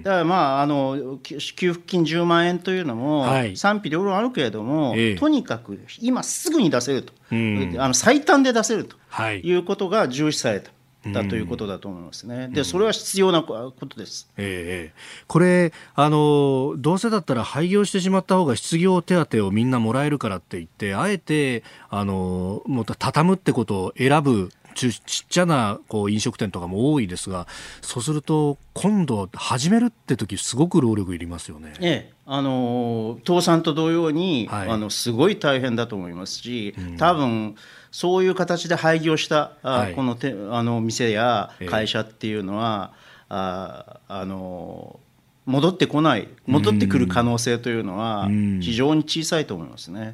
[0.04, 8.96] だからまああの給付金10万円というのも、賛否両論あるけれども、え、とにかく今すぐに出せると、あの最短で出せると
[9.34, 10.72] いうことが重視された。
[11.08, 27.48] だということだと思いますね、でそれは必要なことです、えー、これあの、どうせだったら廃業してしまった方が失業手当をみんなもらえるからって言って、あえてあのもう畳むってことを選ぶちちっちゃなこう飲食店とかも多いですが
[27.82, 31.74] そうすると今度始めるって時すごく労力いりますよね。
[31.82, 37.56] ええあの倒産と同様に、はい、あのすごい大変だと思いますし、多分
[37.90, 42.92] そういう形で廃業した、はい、このてあの店や会社っていうのは、
[43.32, 45.00] えー、ああの
[45.48, 48.28] 戻ってこない戻ってくる可能性というのは
[48.62, 50.12] 非常に小さいと思いますね。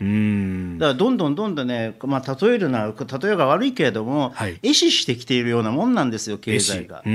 [0.80, 7.00] だからどんどんどんどんね、まあ、例えるな例えが悪いけれども、はい、壊死してきているようなもんなんですよ経済が。
[7.00, 7.10] だか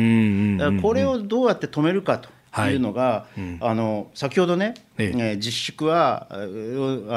[0.77, 2.29] らこれをどうやって止めるかと。
[2.71, 2.77] い。
[2.77, 5.37] うのが、はいうん、あの先ほどね、ええ。
[5.37, 6.37] 自粛はあ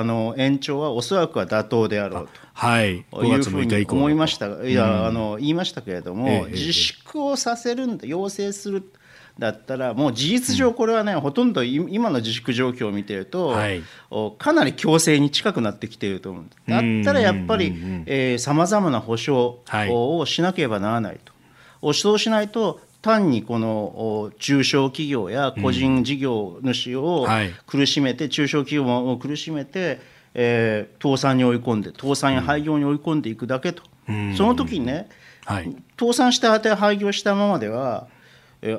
[0.03, 4.47] の延長はおそらくは妥当であろうと、はい、いうふうに思いました。
[4.63, 8.91] いや、うん、あの言いましたけれども、え、自粛をさせるんだ要請する
[9.39, 13.81] だったらもう事実上これはね、うん、ほとんど今の自粛状況を見てると、はい、
[14.37, 19.57] かなり強制に近くなってきていると思うだったらやっぱりさまざまな保障
[19.89, 21.33] をしなければならないと、
[21.81, 27.27] はい、そうしないと単にこの中小企業や個人事業主を
[27.67, 29.99] 苦しめて、中小企業も苦しめて、
[30.33, 35.09] えー、倒産に追い込んで倒産や廃業に追い込んでいくだけと、うん、その時にね、
[35.45, 38.07] はい、倒産したて廃業したままでは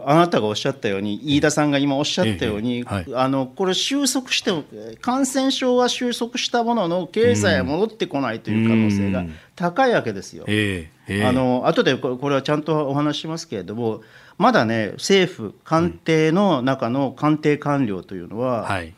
[0.07, 9.25] あなたがおっしゃったように飯田さんが今おっしゃったように、はい、あのこれ収束して感染症は収束したものの経済は戻ってこないという可能性が
[9.57, 10.45] 高いわけですよ。
[10.49, 14.01] えー、あの後でこれはちゃんとお話しますけれども
[14.39, 18.95] まだね政府官邸の中の官邸官僚というのは、はい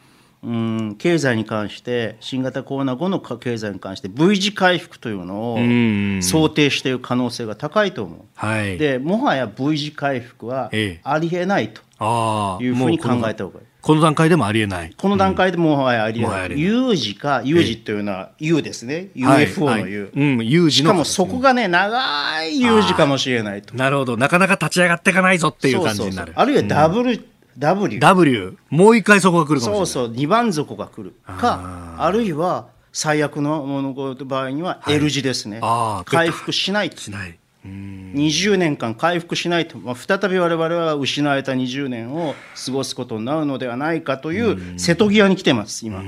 [0.46, 5.56] うん経済に関して新型コロナ後の経済に関して V 字回復というのを
[6.22, 10.70] 想定している可能性が高いと思う、はい、でもはや V 字回復は
[11.02, 13.66] ありえないというふうに考えた方がいい。
[13.86, 14.92] この段階でもありえない。
[14.96, 16.60] この段階でもはやありえない。
[16.60, 19.10] 有事か、有事というのは U ですね。
[19.14, 20.10] UFO の U。
[20.12, 23.76] うん、有事しかもそこがね、長い有事かもしれないと。
[23.76, 24.16] なるほど。
[24.16, 26.32] なかなか立ち上がっていかないぞっていう感じになる。
[26.34, 27.24] あるいは W、
[27.58, 27.98] W。
[27.98, 28.58] W。
[28.70, 29.86] もう一回そこが来るかもしれない。
[29.86, 31.14] そうそう、二番底が来る。
[31.24, 35.60] か、あるいは、最悪のものの場合には L 字ですね。
[35.60, 36.90] はい、回復しない。
[36.96, 37.38] しない。
[37.66, 46.02] 20年間回復しないと、まあ、再び我々は失われた20年を過ごすことになるのではないかという瀬戸際に来てます、今。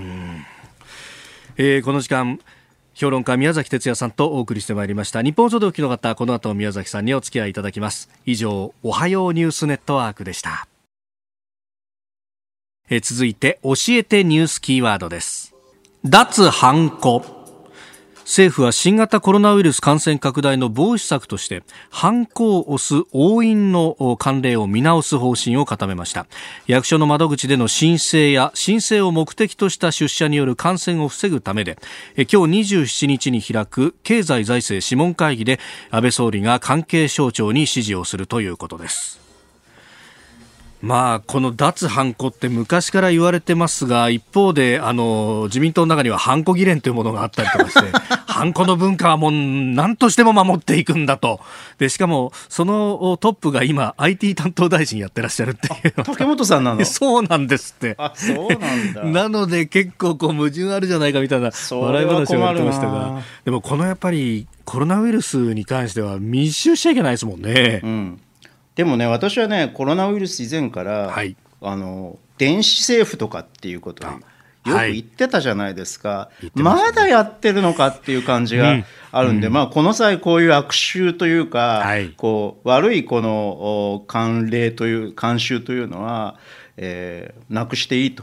[1.57, 2.39] えー、この時間
[2.95, 10.67] 評論家宮崎哲也さんとお送りしてまいりました日本総動機の方この後宮崎さんにお付き合いいただきます以上おはようニュースネットワークでした
[12.91, 15.55] え続いて教えてニュースキーワードです。
[16.05, 17.39] 脱ハンコ。
[18.29, 26.27] 政府は新型コロナウイルス感染拡大の防止策としてハンコを押す押印の慣例を見直す方針を固めました。
[26.67, 31.79] 役所の窓口での申請や申請を目的とした出社による感染を防ぐためで
[32.17, 35.59] 今日27日に開く経済財政諮問会議で
[35.91, 39.28] 安倍総理が関係省庁に指示をするということです。
[40.81, 47.91] まあ、この脱ハンコって昔から言われてますが、一方で、あの、自民党の中にはハンコ議連というものがあったりとかして、
[48.27, 51.41] ハンコの文化はもう何としても守っていくんだと。
[51.79, 55.95] で、しかも、そのトップが今、IT 担当大臣やってらっしゃるっていう。
[56.05, 56.85] 竹本さんなの？
[56.87, 57.97] そうなんですって。
[57.99, 59.03] あ、そうなんだ。
[59.23, 67.81] なので、結構こう矛盾あるじゃないかみたいな笑い話を言ってましたが、でもこのやっぱりコロナウイルスに関しては密集しちゃいけないですもんね。
[67.83, 68.21] うん
[68.79, 74.19] でもね私はねコロナウイルス以前から、はい、あの電子政府とかっていうことをよ
[74.79, 86.37] く言ってたじゃないですか、はい、ままだやってるのかっていう感じがあるんで、うん、まあ、この際こういう悪習というか、はい、こう悪いこの慣例という慣習というのは、
[86.77, 88.23] えー、なくしていいと。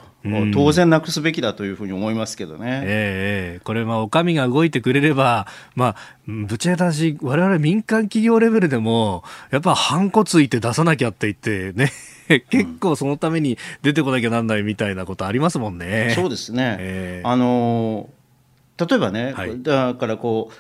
[0.54, 2.82] 当然なくすべきだというふうに思いますけどね。
[2.84, 5.96] ええー、これ、まあ、お上が動いてくれれば、まあ、
[6.28, 11.92] ぶち当たし、我々民間企業レベルでも、やっぱ、ハンコついて出さなきゃって言ってね、
[12.50, 16.14] 結構そのために出てこなきゃなんないみたいなことありますもんね。
[16.16, 16.78] そうですね。
[16.80, 18.10] えー、あの
[18.78, 20.56] 例えばね、はい、だからこう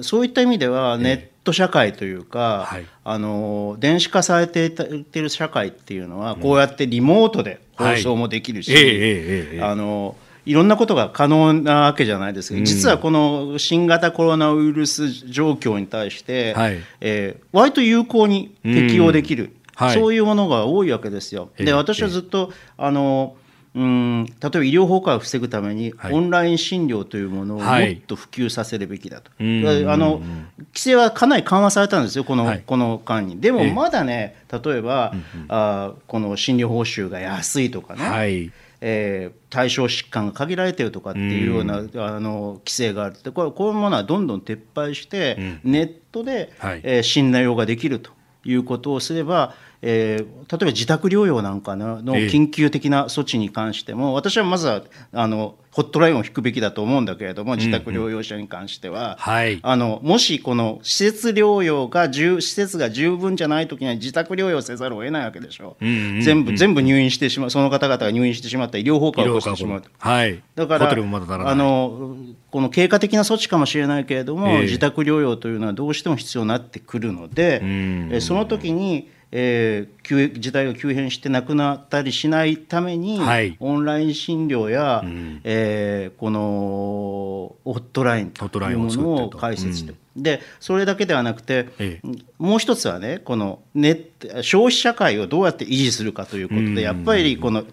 [0.00, 21.50] そういった意味ではネット社会というか、えーあの電子化されている社会っていうのはこうやってリモートで放送もできるし、あのいろんなことが可能なわけじゃないですか、実はこの新型コロナウイルス状況に対して、はい、えー、割と有効に適用できる、はい、そういうものが多いわけですよ。
[21.56, 23.36] で私はずっとあの
[23.78, 24.24] うん。
[24.24, 30.20] 例えば医療崩壊を防ぐために、オンライン診療というものをもっと普及させるべきだと、はい、あの
[30.58, 33.40] 規制はかなり緩和されたんですよ、このはい、この間に。
[33.40, 35.14] でもまだね、例えば、
[35.48, 38.50] あこの診療報酬が安いとかね、はい、
[38.80, 43.14] えー、対象疾患が限られているとかっていうような、あの規制がある。
[43.14, 48.10] ってこれこういうものはどんどん撤廃して、ネットで、はい、えー、診療ができると
[48.44, 69.82] いうことをすれば、えー、例えば自宅療養なんかの緊急的な措置に関しても、私はまずはあのホットラインを引くべきだと思うんだけれども、自宅療養者に関しては、はい、あのもしこの施設療養が施設が十分じゃないときには自宅療養せざるを得ないわけでしょ、う、うん全部全部入院してしまう、その方々が入院してしまった医療崩壊を起こしてしまう。
[69.98, 72.16] はい、だからあの
[72.50, 94.08] この経過的な措置かもしれないけれども、えー、自宅療養というのはどうしても必要になってくるので、えその時にえー、時代が急変して亡くなったりしないために、はい、オンライン診療や、うん、えー、このホットラインというものを開設して、うん、でそれだけではなくて、ええ、もう一つはねこのネッ
[94.42, 97.64] 消費社会をどうやって維持するかということで、やっぱりこの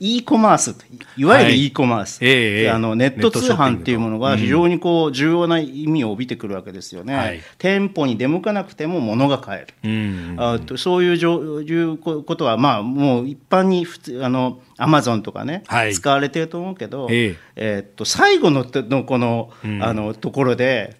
[0.00, 0.74] e コマース
[1.16, 2.32] いわゆる e コマース、はい
[2.64, 7.14] え、あのネット通販っていうものが非常にこう重要な意味を帯びてくるわけですよね。
[7.14, 11.16] はい、店舗に出向かなくても物が買える、あそういう
[11.62, 17.78] いうことはまあもう一般に普通あのアマゾンとかね、はい、使われてると思うけど、ええ。
[17.80, 20.96] ー、っと最後ののこの,、あのところで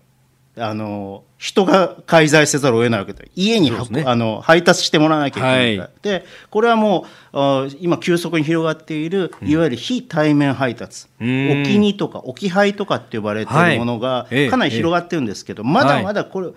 [0.56, 13.68] あの人が介在せざるを得ないわけで家に、ね、あの配達してもらわなきゃいけないはい、でこれはもう今急速に広がっているいわゆる非対面配達、うん、置きにとか置き配とかって呼ばれてい。
[13.72, 16.50] るものがかなり広がってるんですけど、まだまだこれ、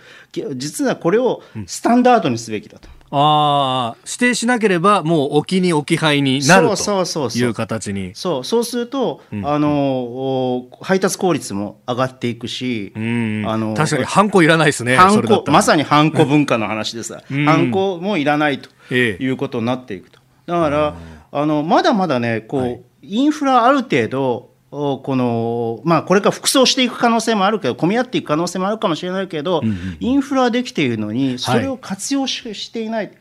[0.56, 2.90] 実はこれをスタンダードにすべきだと。
[3.14, 8.16] ああ、指定しなければ、もう置きに置き配になるという形に。
[8.16, 13.00] そうそうすると、うん、あの、配達効率も上がっていくし、あ
[13.58, 14.96] の確かに、ハンコいらないですね。
[14.96, 20.20] ハンコ、まさにハンコ文化の話でさ、ハンコもいらないということになっていくと。
[20.46, 20.96] だから、
[21.32, 29.62] あの、まだまだね、こう、はい、インフラある程度、このまあ、これから複層していく可能性もあるけど、混み合っていく可能性もあるかもしれないけど、
[30.00, 33.12] インフラできているのに、それを活用し,、していない。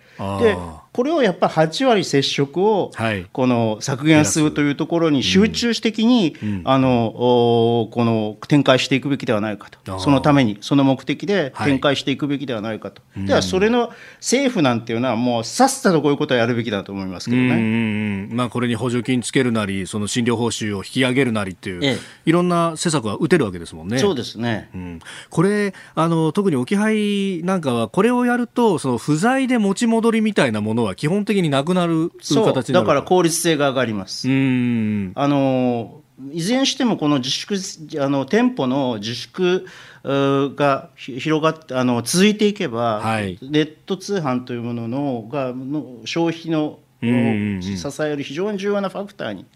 [0.40, 0.56] で
[0.92, 2.90] これをやっぱり8割接触を
[3.32, 9.98] この削減するというところに集中的に、あのこの展開していくべきではないかと。
[9.98, 23.98] そのためにその目的で展開していくべきではないかと、ではそれの政府なんていうのはもうさっさとこういうことをやるべきだと思いますけどね、まあ、これに補助金つけるなりその診療報酬を引き上げるなりっていう、ええ、いろんな施策は打てるわけですもんね。
[23.98, 34.28] そうですね、うん、これあの特に置き配なんかはこれをやるとその不在で持ち戻りみたいなものは基本的になくなる形だから効率性が上がります。
[34.28, 35.12] うん。
[35.14, 36.00] あの
[36.32, 37.56] いずれにしてもこの自粛
[37.98, 39.66] あの店舗の自粛
[40.04, 49.46] が広がってあの続いていけば、はい、ネット通販というもののがの消費の支える非常に重要なファクターに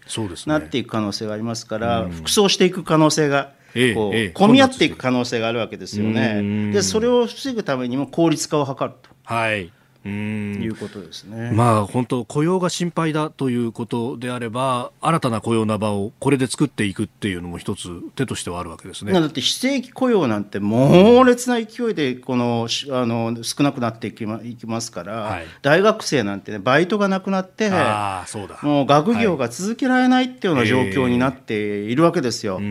[0.47, 3.53] なっていく可能性がありますから、複層していく可能性が
[3.93, 6.71] こう、混み合っていく可能性があるわけですよね。
[6.71, 9.09] でそれを防ぐためにも効率化を図ると。
[9.23, 9.71] はい
[10.09, 11.51] いうことですね。
[11.51, 19.13] まあ本当雇用が心配だということであれば新たな雇用の場をこれで作っていくっていうのも一つ手としてはあるわけですね。
[19.13, 32.61] だって非正規雇用なんて猛烈な勢いでこのあの少なくなっていきまいきますから、はい、大学生なんてねバイトがなくなってあそうだもう学業が続けられないっていうような状況になっているわけですよ。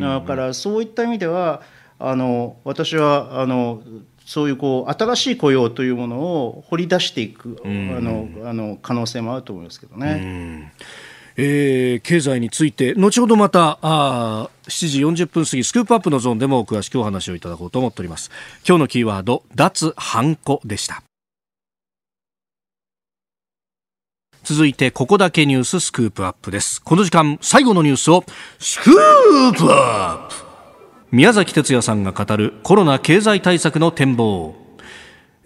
[0.00, 1.62] だからそういった意味では
[1.98, 3.82] あの私はあの
[4.28, 10.70] そういうこう新しい雇用というものを掘り出していく、あのあの可能性もあると思いますけどね。
[11.38, 18.30] えー、経済について後ほどまたあ7時40分過ぎスクープアップのゾーンでも詳しくお話をいただこうと思っております。
[18.68, 21.02] 今日のキーワード脱ハンコでした。
[24.44, 26.82] 続いてここだけニューススクープアップです。
[26.82, 28.24] この時間最後のニュースを
[28.58, 30.47] スクープアップ
[31.10, 34.54] 宮崎哲也さんが語るコロナ経済対策の展望。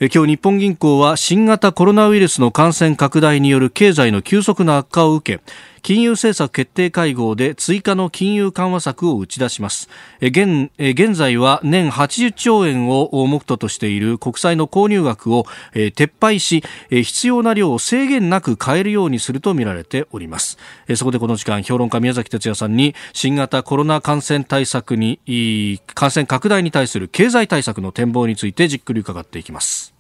[0.01, 5.45] 今日日本銀行は新型コロナウイルスの感染拡大による経済の急速な悪化を受け
[5.83, 9.89] 金融政策決定会合で追加の金融緩和策を打ち出します。
[10.21, 20.57] 現現在は年80兆円を目途としている国債の購入額を撤廃し必要な量を制限なく買えるようにするとみられております。
[20.95, 29.95] そこでこの時間評論家宮崎哲也さんに新型コロナ感染対策に感染拡大に対する経済対策の展望についてじっくり伺っていきます。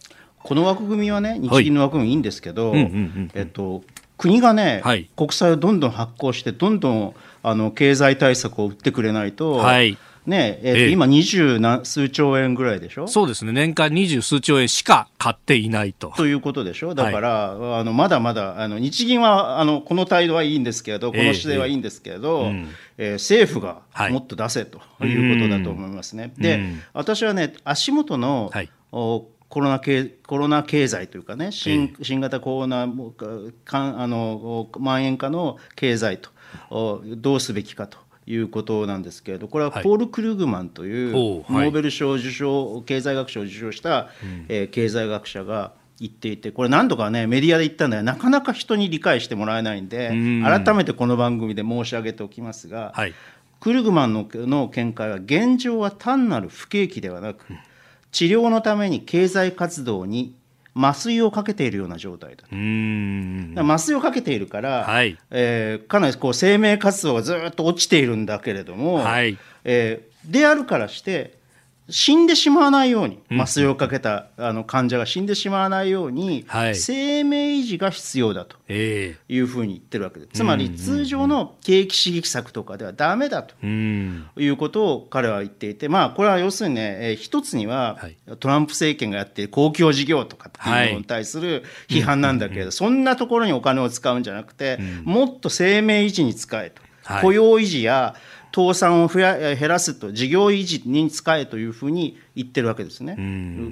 [0.44, 3.82] この枠組みはね日銀の枠組みいいんですけど、えっと、
[4.22, 9.98] 国がね、はい、国債をどんどん発行してどんどんあの経済対策を打ってくれないと、はい。
[10.24, 13.08] ねえー、えー、今、二十数兆円ぐらいでしょ？
[13.08, 16.12] そうですね、年間二十数兆円しか買っていないと。
[16.16, 22.66] ということでしょ、だから、はい、あのまだまだあの日銀はあのこの態度はいいんですけど、この姿勢はいいんですけど、えーえー
[22.98, 26.22] えー、政府がもっと出せということだと思いますね。
[26.22, 26.60] はい、で、
[26.92, 32.88] 私はね、足元の、はい、おコロナ経コロナ経済というかね新新型コロナ
[33.66, 36.22] かあの蔓延下の経済
[36.70, 44.08] とどうすべきかということなんですけれどこれはポール・クルグマンというノーベル賞受賞経済学賞を受賞した、
[44.48, 50.08] え経済学者が言っていてこれ何度かねメディアで言ったんだよなかなか人に理解してもらえないんで
[50.42, 53.12] 改めてこの番組で申し上げておきますが、はい、
[53.60, 57.44] クルグマンのの見解は現状は単なる不景気ではなく、
[58.12, 60.34] 治療のために経済活動に
[60.74, 62.44] 麻酔をかけているような状態だ。
[62.44, 71.38] だ麻酔をかけているから、はい、えー、かなりこう生命活動がずっと落ちているんだけれども、はい、えー、であるからして
[71.92, 87.98] 死んでしまわないように麻酔をかけたあの患者が死んでしまわないように、生命維持が必要だというふうに言ってるわけです、つまり通常の景気刺激策とかではだめだということを彼は言っていて、まあ、これは要するにね、えー、一つには
[88.40, 96.82] トランプ政権がやっている公共事業とかっていうのに対する批判なんだけれど、そんなところにお金を使うんじゃなくて、もっと生命維持に使えと。
[97.20, 98.14] 雇用維持や
[98.54, 103.16] 倒産を増や減らすと、事業維持に使えというふうに言ってるわけですね、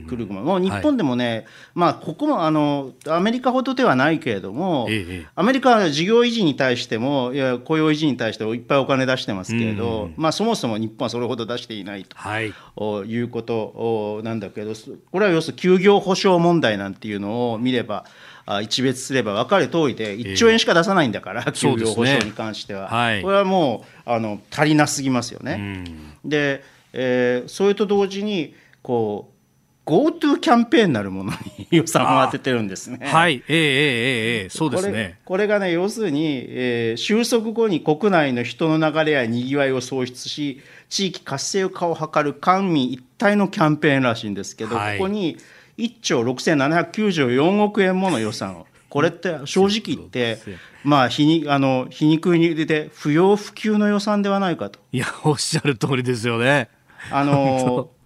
[0.08, 0.44] クルグマン。
[0.44, 0.56] も。
[0.58, 14.72] う日本でもね、はい、まあ、ここもあのアメリカほどではないけれども、ええ、アメリカは事業維持に対しても、いや雇用維持に対していっぱいお金出してますけれど、まあ、そもそも日本はそれほど出していないと、はい、いうことなんだけど、
[15.12, 18.04] これは要するに休業保障問題なんていうのを見れば、
[18.62, 25.84] 一別すれば分かる通りで1兆円しか出さないんだから、えー、休業保障に関しては、ねはい、これはもうあの足りなすぎますよね。
[26.24, 29.40] で、えー、それと同時にこう
[29.90, 32.98] GoTo キャンペーンなるものに予算を当ててるんですね。
[33.10, 34.90] はい、えー、えー、えー、そうですね。
[34.92, 35.16] これ。
[35.24, 45.38] これがね、要するに、えー、収束後に国内の人の流れやにぎわいを創出し、地域活性化を図る官民一体のキャンペーンらしいんですけど、はい、ここに
[45.78, 48.66] 1兆6794億円もの予算を。
[48.88, 50.38] これって正直言って、
[50.82, 54.80] まあ皮にあの皮肉に入れて不要不急の予算ではないかと。
[54.92, 56.68] いやおっしゃる通りですよね。
[57.10, 57.90] あの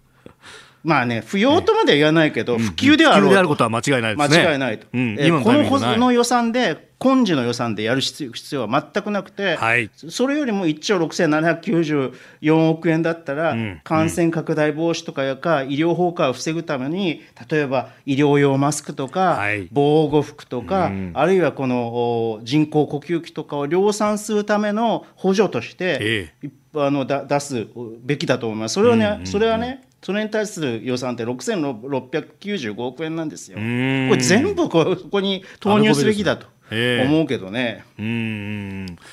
[0.83, 4.45] まあね、不要とまでは言わないけど、普及ではあろうと、うん、であることは間違いないですね。
[4.45, 4.87] 間違いないと。
[4.93, 27.67] うん、えー、このの予算で、今時の予算でやる必要は全くなくて、はい、それよりも1兆6794億円だったら、うん、感染拡大防止とかやか、医療崩壊を防ぐために、例えば医療用マスクとか、はい、防護服とか、あるいはこの人工呼吸器とかを量産するための補助として、ええ、あのだ出す
[28.03, 28.73] べきだと思います。
[28.73, 33.57] それはね、それはねそれに対する予算って6695億円なんですよ。
[33.57, 36.54] これ全部ここに投入すべきだと。
[36.71, 37.83] 思うけどね。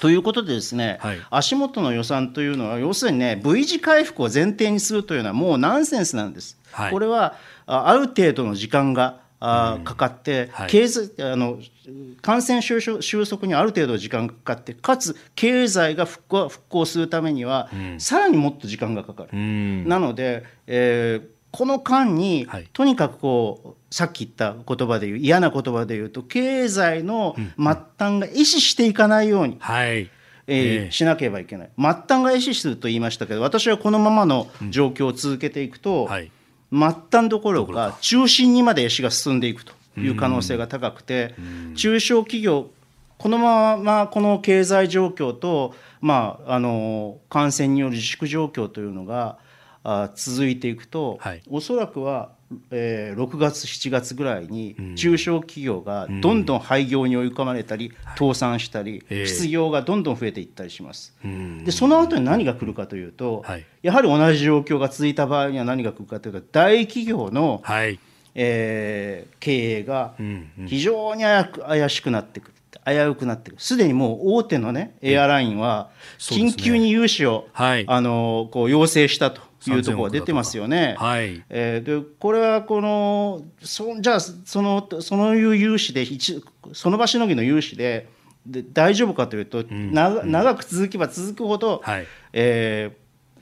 [0.01, 6.59] ということでですね、はい、足元の予算というのは要するにね V 字回復を前提にするというのはもうナンセンスなんです。
[6.73, 7.37] はい、これは
[7.67, 11.59] ある程度の時間があかかって、はい、経済あの
[12.21, 12.81] 感染収
[13.27, 19.29] 束にある程度時間がかかってかつ経済が復興復興するためには、うん、さらにもっと時間がかかる。
[19.33, 27.87] なので、えー、この間に、はい、とにかくこうさっき言った言葉で言う嫌な言葉で言うと経済の末端
[28.19, 29.59] が意思していかないように。
[29.61, 30.11] はい。
[30.49, 31.71] えー、しなければいけない。
[31.79, 36.33] 末端が意思すると言いましたけど私はこのままの状況を続けていくと、うんはい、
[36.73, 36.81] 末
[37.13, 41.35] 端どころか中心にまで死が進んでいくという可能性が高くて、
[41.77, 42.71] 中小企業
[43.19, 49.39] このままこの経済状況と、まあ、あの感染による自粛状況というのが
[49.85, 52.31] あ続いていくと、はい、おそらくは
[52.71, 61.15] えー、6月、7月ぐらいに中小企業がどんどん廃業に追い込まれたり、倒産したり、失業がどんどん増えていったりします。
[61.65, 63.45] でその後に何が来るかというと、
[63.83, 67.99] やはり同じ状況が続いた場合には何が来るかというと大企業の、はい。
[68.35, 70.15] えー、経営が
[70.67, 72.53] 非常に怪しくなってくる。
[72.85, 73.57] 危うくなってる。
[73.59, 80.97] すでにもう大手のねエアラインは緊急に融資を、はい、あのこう要請したというところが出てますよね。
[80.99, 86.43] はい、えー、でこれはこのそじゃあそのそのいう融資で一
[86.73, 88.09] その場しのぎの融資で
[88.47, 92.93] で大丈夫かというと、うん、長長く続けば続くほど、はい、え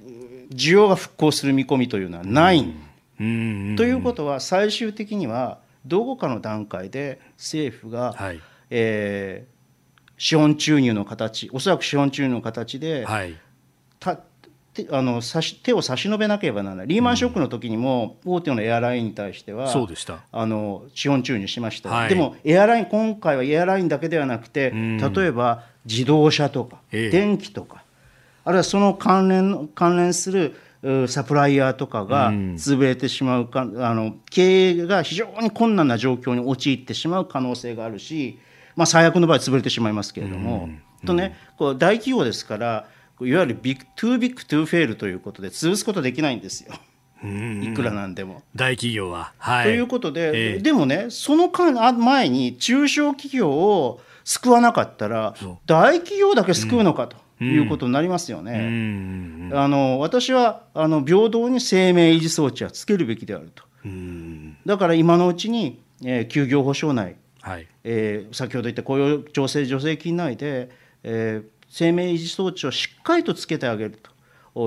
[0.05, 2.75] ー、需要が復興する見込みというのはない。
[3.21, 8.41] うん、ということは最終的にはどこかの段階で政府が、はい、
[8.71, 13.39] えー、資本注入の形おそらく資本注入の形で、はい、
[13.99, 14.19] た
[14.91, 20.21] あの差し手を差し伸べなければならない、リーマンショックの時にも、大手のエアラインに対しては、そうでした。
[20.31, 27.83] あの資本注入しました、はい、でもエアライン、今回はエアラインだけではなくて、例えば自動車とか、電気とか、
[28.45, 30.55] あるいはその関連関連する
[31.09, 38.39] サプライヤーとかが潰れてしまうか、うん、あの経営が非常に困難な状況に陥ってしまう可能性があるし、
[38.77, 40.71] まあ、最悪の場合潰れてしまいますけれども、
[41.03, 42.87] うん、とね、こう大企業ですから
[43.23, 46.75] いわゆる big too big to fail ということで潰すことできないんですよ。
[47.23, 48.43] いくらなんでも。
[48.57, 49.33] 大企業は。
[49.39, 55.35] はい、ということで、えー、でもね、その前に中小企業を救わなかったら、
[55.67, 57.17] 大企業だけ救うのかと。
[57.43, 59.51] いうことになりますよね。
[59.55, 63.65] あの私はあの平等に生命維持装置はつけるべきであると。
[64.67, 70.69] だから今のうちに、えー、休業保障内、はいえー、先ほど言った雇用調整助成金内で、
[71.03, 74.11] えー、生命維持装置をしっかりとつけてあげると。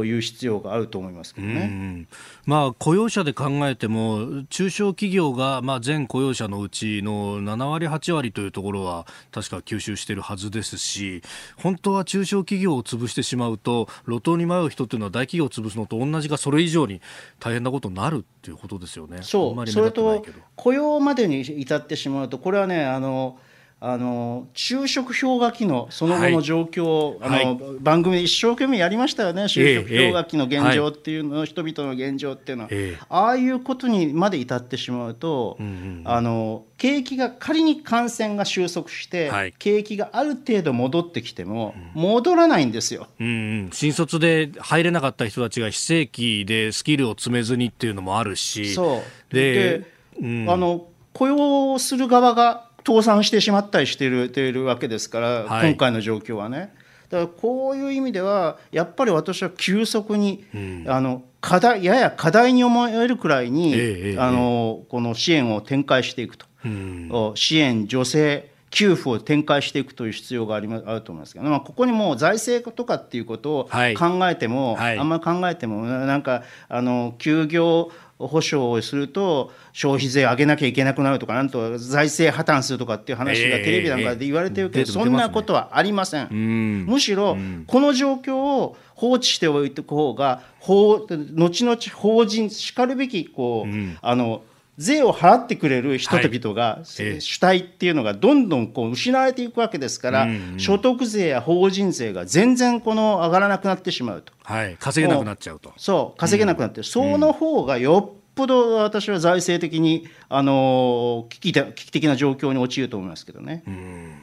[0.06, 2.08] いう必要があると思いますけどね、
[2.46, 11.22] まあ、雇用者で考えても中小企業が、まあ、全雇用者のうちの7割、8割というところは確か吸収しているはずですし
[11.58, 17.02] 本当は中小企業を潰してしまうと路頭に迷う人というのは大企業を潰すのと同じかそれ以上に
[17.40, 19.20] 大変なことになるっていうことですよね。
[19.22, 20.26] そうそれと
[20.56, 23.38] 雇用までに至ってしまうとこれはねあの
[23.86, 43.32] あの就職氷河期のその後の状況、はい、あの、はい、番組で一生懸命やりましたよね、就職氷河期の現状っていうの、えー、人々の現状っていうのは、えー、ああいうことにまで至ってしまうと、うんうん、あの景気が仮に感染が収束して、はい、景気がある程度戻ってきても、戻らないんですよ、うんう
[43.68, 48.74] ん、新卒で入れなかった人たちが非正規でスキルを積めずにっていうのもあるし。
[48.74, 49.36] そう。
[49.36, 56.74] で、うん、あの雇用する側が倒産してしまったりしているているわけですから、はい、今回の状況はね。
[57.10, 74.84] だからこういう意味ではやっぱり私は急速に、うん、あの課題やや課題に思えるくらいに、えあのこの支援を展開していくと、うん、支援助成給付を展開していくという必要がありあると思いますけど、まあ、ここにもう財政とかっていうことを考えても、はい。
[74.84, 86.86] はい、あんまり考えてもなんかあの休業保障をすると消費税上げなきゃいけなくなるとかなんと財政破綻するとかっていう話がテレビなんかで言われてるけど、そんなことはありません。
[86.86, 87.38] むしろ
[87.68, 94.44] この状況を放置しておいておく方が後々法人しかるべきこう、あの
[94.78, 105.74] 税を払ってくれる人々が、主体っていうのがどんどんこう失われていくわけですから、所得税や法人税が全然この上がらなくなってしまうと、はい、稼げなくなっちゃうと。
[105.78, 113.64] そう稼げなくなって、うん、その方がよっぽど私は財政的にあの危機危機的な状況に陥ると思いますけどね。
[113.68, 114.23] うん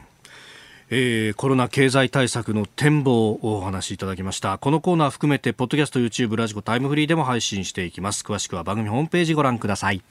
[0.92, 4.58] えー、コロナ経済対策の展望をお話しいただきました。
[4.58, 8.24] このコーナー含めてポッドキャスト YouTube ラジコタイムフリーでも配信していきます。
[8.24, 10.02] 詳しくは番組ホームページご覧ください。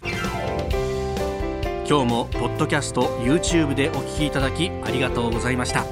[1.88, 5.84] 今日もポッドキャスト YouTube でお聞きいただきありがとうございました。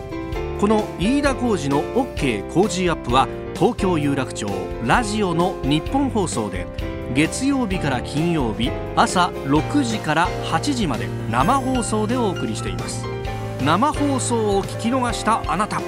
[0.61, 4.47] この飯田浩司の OK 工事アップは東京有楽町
[4.85, 6.65] ラジオの日本放送で
[7.13, 13.16] 月曜日から金曜日朝6時から8時まで生放送でお送りしています。
[13.63, 15.81] 生放送を聞き逃したあなた。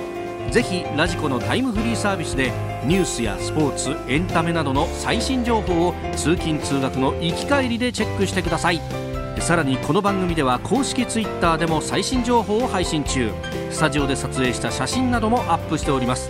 [0.51, 2.51] ぜひラジコのタイムフリーサービスで
[2.83, 8.81] ニュースやスポーツエンタメなどの最新情報を通勤通学の行き帰りでチェックしてください。
[9.39, 13.31] さらにこの番組では公式 Twitter でも最新情報を配信中。
[13.69, 16.29] スタジオで撮影した写真などもアップしております。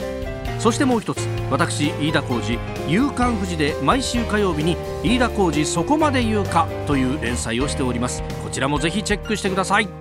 [0.59, 2.59] そしてもう一つ私飯田浩司
[2.89, 8.21] 「夕刊富士」で毎週火曜日に「飯田浩司そこまで言うか」という連載をしております。
[8.43, 9.98] こちらもぜひチェックしてください。